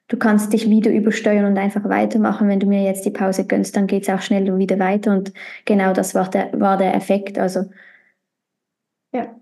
du 0.07 0.17
kannst 0.17 0.53
dich 0.53 0.69
wieder 0.69 0.91
übersteuern 0.91 1.45
und 1.45 1.57
einfach 1.57 1.83
weitermachen. 1.85 2.49
Wenn 2.49 2.59
du 2.59 2.67
mir 2.67 2.83
jetzt 2.83 3.05
die 3.05 3.11
Pause 3.11 3.47
gönnst, 3.47 3.75
dann 3.75 3.87
geht 3.87 4.03
es 4.03 4.09
auch 4.09 4.21
schnell 4.21 4.57
wieder 4.59 4.77
weiter 4.77 5.11
und 5.11 5.33
genau 5.65 5.93
das 5.93 6.13
war 6.13 6.29
der, 6.29 6.51
war 6.59 6.77
der 6.77 6.93
Effekt. 6.95 7.39
Also 7.39 7.65
ja. 9.11 9.35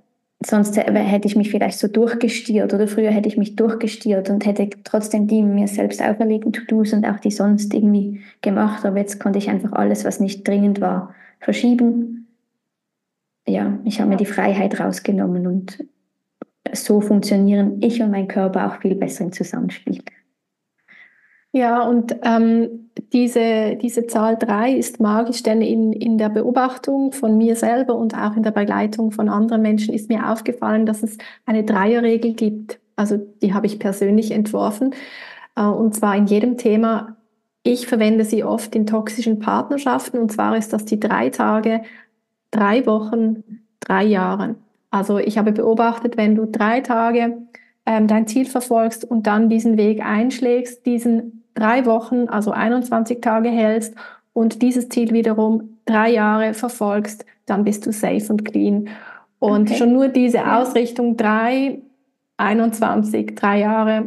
Sonst 0.45 0.77
hätte 0.77 1.27
ich 1.27 1.35
mich 1.35 1.51
vielleicht 1.51 1.79
so 1.79 1.87
durchgestiert 1.87 2.73
oder 2.73 2.87
früher 2.87 3.11
hätte 3.11 3.29
ich 3.29 3.37
mich 3.37 3.55
durchgestiert 3.55 4.29
und 4.29 4.45
hätte 4.45 4.69
trotzdem 4.83 5.27
die 5.27 5.43
mir 5.43 5.67
selbst 5.67 6.01
auferlegten 6.01 6.53
To-Dos 6.53 6.93
und 6.93 7.05
auch 7.05 7.19
die 7.19 7.31
sonst 7.31 7.73
irgendwie 7.73 8.21
gemacht. 8.41 8.85
Aber 8.85 8.97
jetzt 8.97 9.19
konnte 9.19 9.39
ich 9.39 9.49
einfach 9.49 9.73
alles, 9.73 10.05
was 10.05 10.19
nicht 10.19 10.47
dringend 10.47 10.81
war, 10.81 11.13
verschieben. 11.39 12.27
Ja, 13.47 13.77
ich 13.83 13.99
habe 13.99 14.09
mir 14.09 14.17
die 14.17 14.25
Freiheit 14.25 14.79
rausgenommen 14.79 15.47
und 15.47 15.83
so 16.71 17.01
funktionieren 17.01 17.81
ich 17.81 18.01
und 18.01 18.11
mein 18.11 18.27
Körper 18.27 18.67
auch 18.67 18.81
viel 18.81 18.95
besser 18.95 19.25
im 19.25 19.31
Zusammenspiel. 19.31 20.01
Ja, 21.55 21.83
und 21.83 22.15
ähm, 22.23 22.89
diese, 23.13 23.75
diese 23.75 24.07
Zahl 24.07 24.37
drei 24.37 24.71
ist 24.73 24.99
magisch, 24.99 25.43
denn 25.43 25.61
in, 25.61 25.93
in 25.93 26.17
der 26.17 26.29
Beobachtung 26.29 27.11
von 27.11 27.37
mir 27.37 27.55
selber 27.55 27.95
und 27.95 28.15
auch 28.15 28.35
in 28.35 28.41
der 28.41 28.49
Begleitung 28.49 29.11
von 29.11 29.29
anderen 29.29 29.61
Menschen 29.61 29.93
ist 29.93 30.09
mir 30.09 30.31
aufgefallen, 30.31 30.87
dass 30.87 31.03
es 31.03 31.19
eine 31.45 31.63
Dreierregel 31.63 32.33
gibt. 32.33 32.79
Also 32.95 33.17
die 33.17 33.53
habe 33.53 33.67
ich 33.67 33.77
persönlich 33.77 34.31
entworfen. 34.31 34.95
Äh, 35.55 35.63
und 35.65 35.93
zwar 35.93 36.15
in 36.15 36.25
jedem 36.25 36.57
Thema. 36.57 37.17
Ich 37.61 37.85
verwende 37.85 38.25
sie 38.25 38.43
oft 38.43 38.75
in 38.75 38.87
toxischen 38.87 39.37
Partnerschaften. 39.37 40.17
Und 40.17 40.31
zwar 40.31 40.57
ist 40.57 40.73
das 40.73 40.85
die 40.85 40.99
drei 40.99 41.29
Tage, 41.29 41.83
drei 42.49 42.85
Wochen, 42.87 43.43
drei 43.79 44.03
Jahre. 44.05 44.55
Also 44.89 45.19
ich 45.19 45.37
habe 45.37 45.51
beobachtet, 45.51 46.17
wenn 46.17 46.33
du 46.33 46.45
drei 46.47 46.81
Tage 46.81 47.37
ähm, 47.85 48.07
dein 48.07 48.25
Ziel 48.25 48.45
verfolgst 48.45 49.05
und 49.05 49.27
dann 49.27 49.49
diesen 49.49 49.77
Weg 49.77 50.03
einschlägst, 50.03 50.85
diesen 50.87 51.42
drei 51.53 51.85
Wochen, 51.85 52.27
also 52.29 52.51
21 52.51 53.21
Tage 53.21 53.49
hältst 53.49 53.95
und 54.33 54.61
dieses 54.61 54.89
Ziel 54.89 55.11
wiederum 55.11 55.77
drei 55.85 56.11
Jahre 56.11 56.53
verfolgst, 56.53 57.25
dann 57.45 57.63
bist 57.63 57.85
du 57.85 57.91
safe 57.91 58.25
und 58.29 58.45
clean. 58.45 58.89
Und 59.39 59.69
okay. 59.69 59.77
schon 59.77 59.93
nur 59.93 60.07
diese. 60.07 60.49
Ausrichtung 60.53 61.17
drei, 61.17 61.81
21, 62.37 63.35
drei 63.35 63.59
Jahre, 63.59 64.05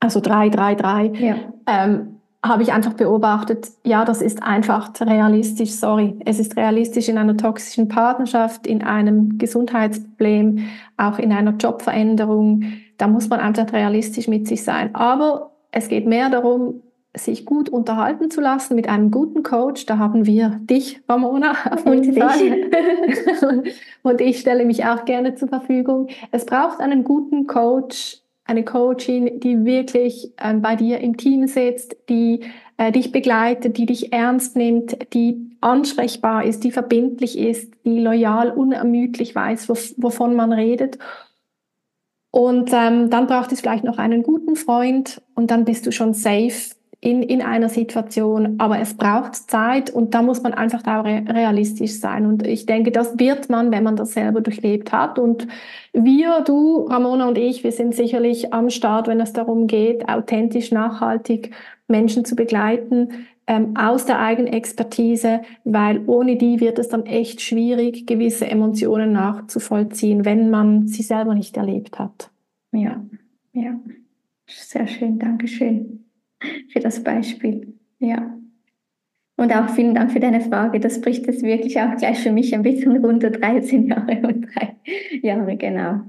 also 0.00 0.20
drei, 0.20 0.48
drei, 0.48 0.74
drei, 0.74 1.06
ja. 1.14 1.36
ähm, 1.66 2.18
habe 2.44 2.64
ich 2.64 2.72
einfach 2.72 2.94
beobachtet, 2.94 3.68
ja, 3.84 4.04
das 4.04 4.20
ist 4.20 4.42
einfach 4.42 4.90
realistisch, 5.00 5.70
sorry, 5.70 6.18
es 6.24 6.40
ist 6.40 6.56
realistisch 6.56 7.08
in 7.08 7.16
einer 7.16 7.36
toxischen 7.36 7.86
Partnerschaft, 7.86 8.66
in 8.66 8.82
einem 8.82 9.38
Gesundheitsproblem, 9.38 10.66
auch 10.96 11.20
in 11.20 11.32
einer 11.32 11.52
Jobveränderung. 11.52 12.64
Da 12.98 13.06
muss 13.06 13.28
man 13.28 13.38
einfach 13.38 13.72
realistisch 13.72 14.26
mit 14.26 14.48
sich 14.48 14.64
sein. 14.64 14.92
Aber 14.94 15.51
es 15.72 15.88
geht 15.88 16.06
mehr 16.06 16.30
darum, 16.30 16.82
sich 17.14 17.44
gut 17.44 17.68
unterhalten 17.68 18.30
zu 18.30 18.40
lassen 18.40 18.74
mit 18.74 18.88
einem 18.88 19.10
guten 19.10 19.42
Coach. 19.42 19.84
Da 19.86 19.98
haben 19.98 20.24
wir 20.24 20.60
dich, 20.62 21.00
Ramona, 21.08 21.54
auf 21.70 21.84
jeden 21.86 22.14
Fall. 22.14 23.64
Und 24.02 24.20
ich 24.20 24.38
stelle 24.38 24.64
mich 24.64 24.84
auch 24.84 25.04
gerne 25.04 25.34
zur 25.34 25.48
Verfügung. 25.48 26.08
Es 26.30 26.46
braucht 26.46 26.80
einen 26.80 27.04
guten 27.04 27.46
Coach, 27.46 28.18
eine 28.44 28.64
Coachin, 28.64 29.40
die 29.40 29.64
wirklich 29.64 30.32
ähm, 30.42 30.62
bei 30.62 30.76
dir 30.76 31.00
im 31.00 31.16
Team 31.16 31.46
sitzt, 31.46 31.96
die 32.08 32.40
äh, 32.76 32.92
dich 32.92 33.12
begleitet, 33.12 33.76
die 33.76 33.86
dich 33.86 34.12
ernst 34.12 34.56
nimmt, 34.56 34.96
die 35.12 35.56
ansprechbar 35.60 36.44
ist, 36.44 36.64
die 36.64 36.72
verbindlich 36.72 37.38
ist, 37.38 37.72
die 37.84 38.00
loyal, 38.00 38.50
unermüdlich 38.50 39.34
weiß, 39.34 39.68
wovon 39.68 40.34
man 40.34 40.52
redet 40.52 40.98
und 42.32 42.70
ähm, 42.72 43.10
dann 43.10 43.26
braucht 43.26 43.52
es 43.52 43.60
vielleicht 43.60 43.84
noch 43.84 43.98
einen 43.98 44.22
guten 44.22 44.56
Freund 44.56 45.20
und 45.34 45.50
dann 45.50 45.66
bist 45.66 45.86
du 45.86 45.92
schon 45.92 46.14
safe 46.14 46.74
in, 47.02 47.22
in 47.22 47.42
einer 47.42 47.68
Situation. 47.68 48.54
Aber 48.56 48.78
es 48.78 48.94
braucht 48.94 49.34
Zeit 49.34 49.90
und 49.90 50.14
da 50.14 50.22
muss 50.22 50.42
man 50.42 50.54
einfach 50.54 50.82
da 50.82 51.02
realistisch 51.02 52.00
sein. 52.00 52.24
Und 52.24 52.46
ich 52.46 52.64
denke, 52.64 52.90
das 52.90 53.18
wird 53.18 53.50
man, 53.50 53.70
wenn 53.70 53.82
man 53.82 53.96
das 53.96 54.12
selber 54.12 54.40
durchlebt 54.40 54.92
hat. 54.92 55.18
Und 55.18 55.46
wir, 55.92 56.40
du, 56.40 56.86
Ramona 56.86 57.28
und 57.28 57.36
ich, 57.36 57.64
wir 57.64 57.72
sind 57.72 57.94
sicherlich 57.94 58.54
am 58.54 58.70
Start, 58.70 59.08
wenn 59.08 59.20
es 59.20 59.34
darum 59.34 59.66
geht, 59.66 60.08
authentisch, 60.08 60.70
nachhaltig 60.72 61.50
Menschen 61.86 62.24
zu 62.24 62.34
begleiten, 62.34 63.26
ähm, 63.46 63.76
aus 63.76 64.06
der 64.06 64.20
eigenen 64.20 64.52
Expertise, 64.52 65.42
weil 65.64 66.02
ohne 66.06 66.36
die 66.36 66.60
wird 66.60 66.78
es 66.78 66.88
dann 66.88 67.06
echt 67.06 67.40
schwierig, 67.40 68.06
gewisse 68.06 68.46
Emotionen 68.46 69.12
nachzuvollziehen, 69.12 70.24
wenn 70.24 70.50
man 70.50 70.86
sie 70.86 71.02
selber 71.02 71.34
nicht 71.34 71.56
erlebt 71.56 71.98
hat. 71.98 72.30
Ja, 72.72 73.04
ja, 73.52 73.78
sehr 74.46 74.86
schön, 74.86 75.18
Dankeschön 75.18 76.04
für 76.68 76.80
das 76.80 77.02
Beispiel. 77.02 77.74
Ja. 77.98 78.34
Und 79.36 79.52
auch 79.52 79.68
vielen 79.70 79.94
Dank 79.94 80.12
für 80.12 80.20
deine 80.20 80.40
Frage. 80.40 80.78
Das 80.78 81.00
bricht 81.00 81.26
es 81.26 81.42
wirklich 81.42 81.80
auch 81.80 81.96
gleich 81.96 82.20
für 82.20 82.32
mich 82.32 82.54
ein 82.54 82.62
bisschen 82.62 82.96
runter. 83.04 83.30
13 83.30 83.88
Jahre 83.88 84.20
und 84.26 84.46
drei 84.54 84.76
Jahre, 85.22 85.56
genau. 85.56 86.02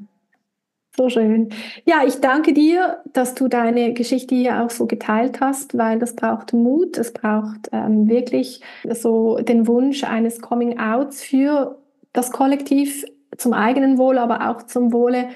So 0.96 1.10
schön. 1.10 1.50
Ja, 1.86 2.04
ich 2.06 2.22
danke 2.22 2.54
dir, 2.54 3.00
dass 3.14 3.34
du 3.34 3.48
deine 3.48 3.94
Geschichte 3.94 4.36
hier 4.36 4.64
auch 4.64 4.70
so 4.70 4.86
geteilt 4.86 5.42
hast, 5.42 5.76
weil 5.76 5.98
das 5.98 6.16
braucht 6.16 6.54
Mut, 6.54 6.98
es 7.00 7.12
braucht 7.12 7.70
ähm, 7.72 8.08
wirklich 8.08 8.62
so 8.92 9.38
den 9.38 9.66
Wunsch 9.66 10.04
eines 10.04 10.40
Coming 10.40 10.80
Outs 10.80 11.24
für 11.24 11.80
das 12.12 12.32
Kollektiv 12.32 13.06
zum 13.38 13.54
eigenen 13.54 13.98
Wohl, 13.98 14.20
aber 14.20 14.50
auch 14.52 14.62
zum 14.64 14.94
Wohle 14.94 15.30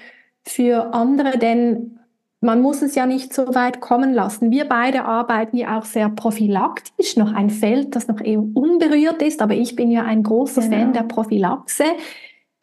für 0.43 0.93
andere, 0.93 1.39
denn 1.39 1.99
man 2.39 2.61
muss 2.61 2.83
es 2.83 2.93
ja 2.93 3.07
nicht 3.07 3.33
so 3.33 3.55
weit 3.55 3.81
kommen 3.81 4.13
lassen. 4.13 4.51
Wir 4.51 4.65
beide 4.65 5.05
arbeiten 5.05 5.57
ja 5.57 5.79
auch 5.79 5.85
sehr 5.85 6.07
prophylaktisch, 6.09 7.17
noch 7.17 7.33
ein 7.33 7.49
Feld, 7.49 7.95
das 7.95 8.07
noch 8.07 8.21
eher 8.21 8.43
unberührt 8.53 9.23
ist, 9.23 9.41
aber 9.41 9.55
ich 9.55 9.75
bin 9.75 9.89
ja 9.89 10.03
ein 10.03 10.21
großer 10.21 10.61
genau. 10.61 10.77
Fan 10.77 10.93
der 10.93 11.03
Prophylaxe. 11.03 11.85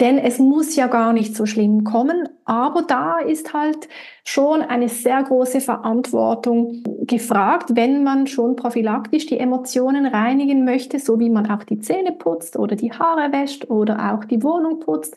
Denn 0.00 0.18
es 0.18 0.40
muss 0.40 0.74
ja 0.74 0.88
gar 0.88 1.12
nicht 1.12 1.36
so 1.36 1.46
schlimm 1.46 1.84
kommen, 1.84 2.28
aber 2.44 2.82
da 2.82 3.18
ist 3.20 3.54
halt 3.54 3.88
schon 4.24 4.60
eine 4.60 4.88
sehr 4.88 5.22
große 5.22 5.60
Verantwortung 5.60 6.82
gefragt, 7.02 7.76
wenn 7.76 8.02
man 8.02 8.26
schon 8.26 8.56
prophylaktisch 8.56 9.26
die 9.26 9.38
Emotionen 9.38 10.06
reinigen 10.06 10.64
möchte, 10.64 10.98
so 10.98 11.20
wie 11.20 11.30
man 11.30 11.48
auch 11.48 11.62
die 11.62 11.78
Zähne 11.78 12.10
putzt 12.10 12.56
oder 12.56 12.74
die 12.74 12.92
Haare 12.92 13.32
wäscht 13.32 13.70
oder 13.70 14.14
auch 14.14 14.24
die 14.24 14.42
Wohnung 14.42 14.80
putzt 14.80 15.14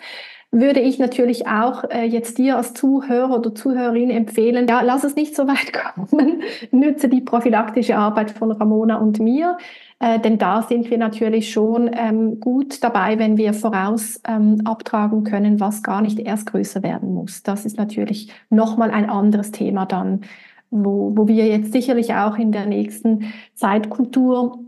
würde 0.52 0.80
ich 0.80 0.98
natürlich 0.98 1.48
auch 1.48 1.84
äh, 1.90 2.06
jetzt 2.06 2.38
dir 2.38 2.58
als 2.58 2.74
Zuhörer 2.74 3.38
oder 3.38 3.54
Zuhörerin 3.54 4.10
empfehlen, 4.10 4.68
ja, 4.68 4.82
lass 4.82 5.04
es 5.04 5.16
nicht 5.16 5.36
so 5.36 5.48
weit 5.48 5.74
kommen, 6.08 6.42
nütze 6.72 7.10
die 7.10 7.22
prophylaktische 7.22 7.98
Arbeit 7.98 8.32
von 8.32 8.52
Ramona 8.52 8.98
und 8.98 9.20
mir. 9.20 9.58
Äh, 10.00 10.20
denn 10.20 10.38
da 10.38 10.62
sind 10.62 10.90
wir 10.92 10.98
natürlich 10.98 11.52
schon 11.52 11.90
ähm, 11.92 12.40
gut 12.40 12.84
dabei, 12.84 13.18
wenn 13.18 13.38
wir 13.38 13.54
voraus 13.54 14.22
ähm, 14.28 14.62
abtragen 14.64 15.24
können, 15.24 15.60
was 15.60 15.82
gar 15.82 16.02
nicht 16.02 16.20
erst 16.20 16.46
größer 16.46 16.84
werden 16.84 17.14
muss. 17.14 17.42
Das 17.42 17.66
ist 17.66 17.78
natürlich 17.78 18.32
nochmal 18.50 18.92
ein 18.92 19.10
anderes 19.10 19.52
Thema 19.52 19.86
dann, 19.86 20.22
wo, 20.70 21.14
wo 21.16 21.28
wir 21.28 21.48
jetzt 21.48 21.72
sicherlich 21.72 22.14
auch 22.14 22.38
in 22.38 22.52
der 22.52 22.68
nächsten 22.68 23.34
Zeitkultur 23.56 24.60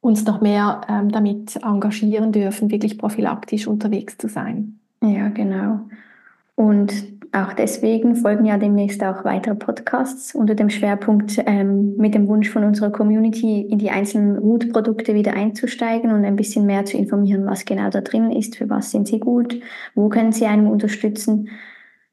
uns 0.00 0.24
noch 0.24 0.40
mehr 0.40 0.82
ähm, 0.88 1.10
damit 1.10 1.56
engagieren 1.56 2.30
dürfen, 2.30 2.70
wirklich 2.70 2.98
prophylaktisch 2.98 3.66
unterwegs 3.66 4.18
zu 4.18 4.28
sein. 4.28 4.78
Ja, 5.02 5.28
genau. 5.28 5.80
Und 6.54 7.13
auch 7.34 7.52
deswegen 7.52 8.14
folgen 8.14 8.44
ja 8.44 8.56
demnächst 8.58 9.02
auch 9.02 9.24
weitere 9.24 9.56
Podcasts 9.56 10.34
unter 10.34 10.54
dem 10.54 10.70
Schwerpunkt 10.70 11.42
ähm, 11.46 11.96
mit 11.96 12.14
dem 12.14 12.28
Wunsch 12.28 12.48
von 12.48 12.62
unserer 12.62 12.92
Community 12.92 13.62
in 13.62 13.78
die 13.78 13.90
einzelnen 13.90 14.38
Root-Produkte 14.38 15.14
wieder 15.14 15.34
einzusteigen 15.34 16.12
und 16.12 16.24
ein 16.24 16.36
bisschen 16.36 16.64
mehr 16.64 16.84
zu 16.84 16.96
informieren, 16.96 17.44
was 17.44 17.64
genau 17.64 17.90
da 17.90 18.02
drin 18.02 18.30
ist, 18.30 18.56
für 18.56 18.70
was 18.70 18.92
sind 18.92 19.08
sie 19.08 19.18
gut, 19.18 19.60
wo 19.96 20.08
können 20.08 20.30
sie 20.30 20.46
einem 20.46 20.68
unterstützen. 20.68 21.48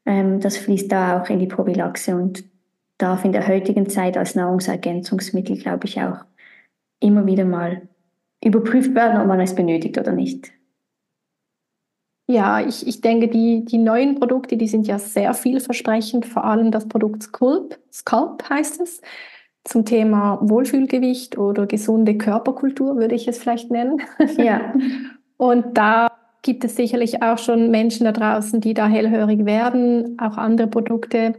Ähm, 0.06 0.40
das 0.40 0.56
fließt 0.56 0.90
da 0.90 1.20
auch 1.20 1.28
in 1.30 1.38
die 1.38 1.46
Prophylaxe 1.46 2.16
und 2.16 2.44
darf 2.98 3.24
in 3.24 3.30
der 3.32 3.46
heutigen 3.46 3.88
Zeit 3.88 4.16
als 4.16 4.34
Nahrungsergänzungsmittel, 4.34 5.56
glaube 5.56 5.86
ich, 5.86 6.00
auch 6.00 6.24
immer 6.98 7.26
wieder 7.26 7.44
mal 7.44 7.82
überprüft 8.44 8.94
werden, 8.96 9.20
ob 9.20 9.28
man 9.28 9.40
es 9.40 9.54
benötigt 9.54 9.98
oder 9.98 10.12
nicht. 10.12 10.52
Ja, 12.28 12.60
ich, 12.60 12.86
ich 12.86 13.00
denke, 13.00 13.28
die, 13.28 13.64
die 13.64 13.78
neuen 13.78 14.18
Produkte, 14.18 14.56
die 14.56 14.68
sind 14.68 14.86
ja 14.86 14.98
sehr 14.98 15.34
vielversprechend, 15.34 16.24
vor 16.24 16.44
allem 16.44 16.70
das 16.70 16.88
Produkt 16.88 17.24
Sculpt, 17.24 17.78
Sculpt 17.92 18.48
heißt 18.48 18.80
es, 18.80 19.00
zum 19.64 19.84
Thema 19.84 20.38
Wohlfühlgewicht 20.42 21.38
oder 21.38 21.66
gesunde 21.66 22.16
Körperkultur, 22.16 22.96
würde 22.96 23.14
ich 23.14 23.28
es 23.28 23.38
vielleicht 23.38 23.70
nennen. 23.70 24.00
Ja. 24.36 24.72
Und 25.36 25.76
da 25.76 26.08
gibt 26.42 26.64
es 26.64 26.76
sicherlich 26.76 27.22
auch 27.22 27.38
schon 27.38 27.70
Menschen 27.70 28.04
da 28.04 28.12
draußen, 28.12 28.60
die 28.60 28.74
da 28.74 28.86
hellhörig 28.86 29.44
werden, 29.44 30.16
auch 30.20 30.36
andere 30.36 30.66
Produkte, 30.66 31.34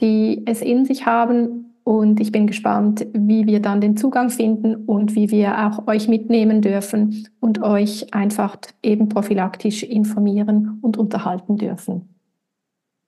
die 0.00 0.42
es 0.46 0.60
in 0.60 0.84
sich 0.84 1.06
haben. 1.06 1.71
Und 1.84 2.20
ich 2.20 2.30
bin 2.30 2.46
gespannt, 2.46 3.06
wie 3.12 3.46
wir 3.46 3.60
dann 3.60 3.80
den 3.80 3.96
Zugang 3.96 4.30
finden 4.30 4.76
und 4.76 5.16
wie 5.16 5.30
wir 5.30 5.66
auch 5.66 5.88
euch 5.88 6.08
mitnehmen 6.08 6.60
dürfen 6.60 7.26
und 7.40 7.60
euch 7.62 8.14
einfach 8.14 8.56
eben 8.82 9.08
prophylaktisch 9.08 9.82
informieren 9.82 10.78
und 10.80 10.96
unterhalten 10.96 11.56
dürfen. 11.56 12.08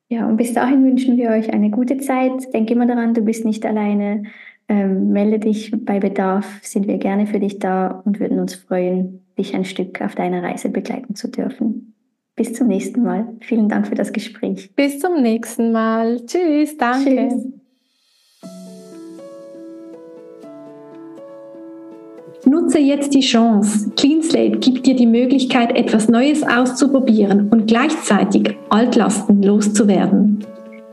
Ja, 0.08 0.28
und 0.28 0.36
bis 0.36 0.52
dahin 0.52 0.84
wünschen 0.84 1.16
wir 1.16 1.30
euch 1.30 1.52
eine 1.52 1.70
gute 1.70 1.98
Zeit. 1.98 2.52
Denk 2.52 2.70
immer 2.70 2.86
daran, 2.86 3.14
du 3.14 3.22
bist 3.22 3.44
nicht 3.44 3.64
alleine. 3.64 4.24
Ähm, 4.68 5.12
melde 5.12 5.38
dich 5.38 5.72
bei 5.84 6.00
Bedarf, 6.00 6.60
sind 6.62 6.88
wir 6.88 6.98
gerne 6.98 7.26
für 7.26 7.38
dich 7.38 7.58
da 7.58 8.02
und 8.04 8.18
würden 8.18 8.38
uns 8.38 8.54
freuen, 8.54 9.20
dich 9.38 9.54
ein 9.54 9.64
Stück 9.64 10.00
auf 10.00 10.14
deiner 10.14 10.42
Reise 10.42 10.70
begleiten 10.70 11.14
zu 11.14 11.28
dürfen. 11.28 11.94
Bis 12.36 12.54
zum 12.54 12.68
nächsten 12.68 13.02
Mal. 13.02 13.36
Vielen 13.40 13.68
Dank 13.68 13.86
für 13.86 13.94
das 13.94 14.12
Gespräch. 14.12 14.74
Bis 14.74 14.98
zum 14.98 15.22
nächsten 15.22 15.70
Mal. 15.70 16.24
Tschüss, 16.26 16.76
danke. 16.76 17.28
Tschüss. 17.28 17.63
Nutze 22.54 22.78
jetzt 22.78 23.12
die 23.12 23.20
Chance. 23.20 23.90
CleanSlate 23.96 24.58
gibt 24.58 24.86
dir 24.86 24.94
die 24.94 25.08
Möglichkeit, 25.08 25.76
etwas 25.76 26.08
Neues 26.08 26.44
auszuprobieren 26.44 27.48
und 27.48 27.66
gleichzeitig 27.66 28.56
Altlasten 28.68 29.42
loszuwerden. 29.42 30.38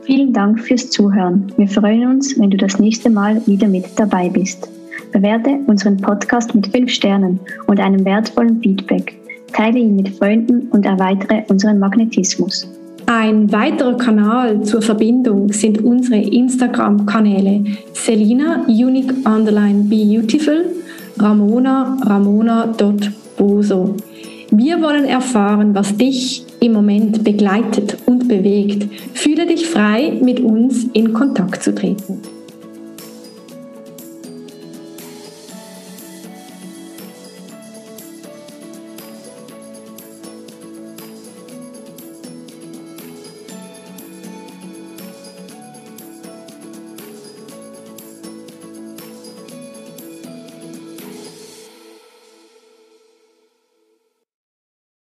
Vielen 0.00 0.32
Dank 0.32 0.58
fürs 0.58 0.90
Zuhören. 0.90 1.52
Wir 1.56 1.68
freuen 1.68 2.10
uns, 2.10 2.36
wenn 2.36 2.50
du 2.50 2.56
das 2.56 2.80
nächste 2.80 3.10
Mal 3.10 3.40
wieder 3.46 3.68
mit 3.68 3.84
dabei 3.94 4.28
bist. 4.28 4.68
Bewerte 5.12 5.60
unseren 5.68 5.98
Podcast 5.98 6.52
mit 6.52 6.66
5 6.66 6.90
Sternen 6.90 7.38
und 7.68 7.78
einem 7.78 8.04
wertvollen 8.04 8.60
Feedback. 8.60 9.16
Teile 9.52 9.78
ihn 9.78 9.94
mit 9.94 10.08
Freunden 10.08 10.62
und 10.70 10.84
erweitere 10.84 11.44
unseren 11.46 11.78
Magnetismus. 11.78 12.68
Ein 13.06 13.52
weiterer 13.52 13.96
Kanal 13.96 14.64
zur 14.64 14.82
Verbindung 14.82 15.52
sind 15.52 15.84
unsere 15.84 16.20
Instagram-Kanäle 16.22 17.64
Selina 17.92 18.64
Unique 18.66 19.14
Underline 19.24 19.84
Beautiful, 19.84 20.64
Ramona 21.18 21.98
Ramona.boso. 22.02 23.96
Wir 24.50 24.82
wollen 24.82 25.04
erfahren, 25.04 25.74
was 25.74 25.96
dich 25.96 26.44
im 26.60 26.72
Moment 26.72 27.24
begleitet 27.24 27.98
und 28.06 28.28
bewegt. 28.28 28.86
Fühle 29.14 29.46
dich 29.46 29.66
frei, 29.66 30.18
mit 30.22 30.40
uns 30.40 30.84
in 30.92 31.12
Kontakt 31.12 31.62
zu 31.62 31.74
treten. 31.74 32.20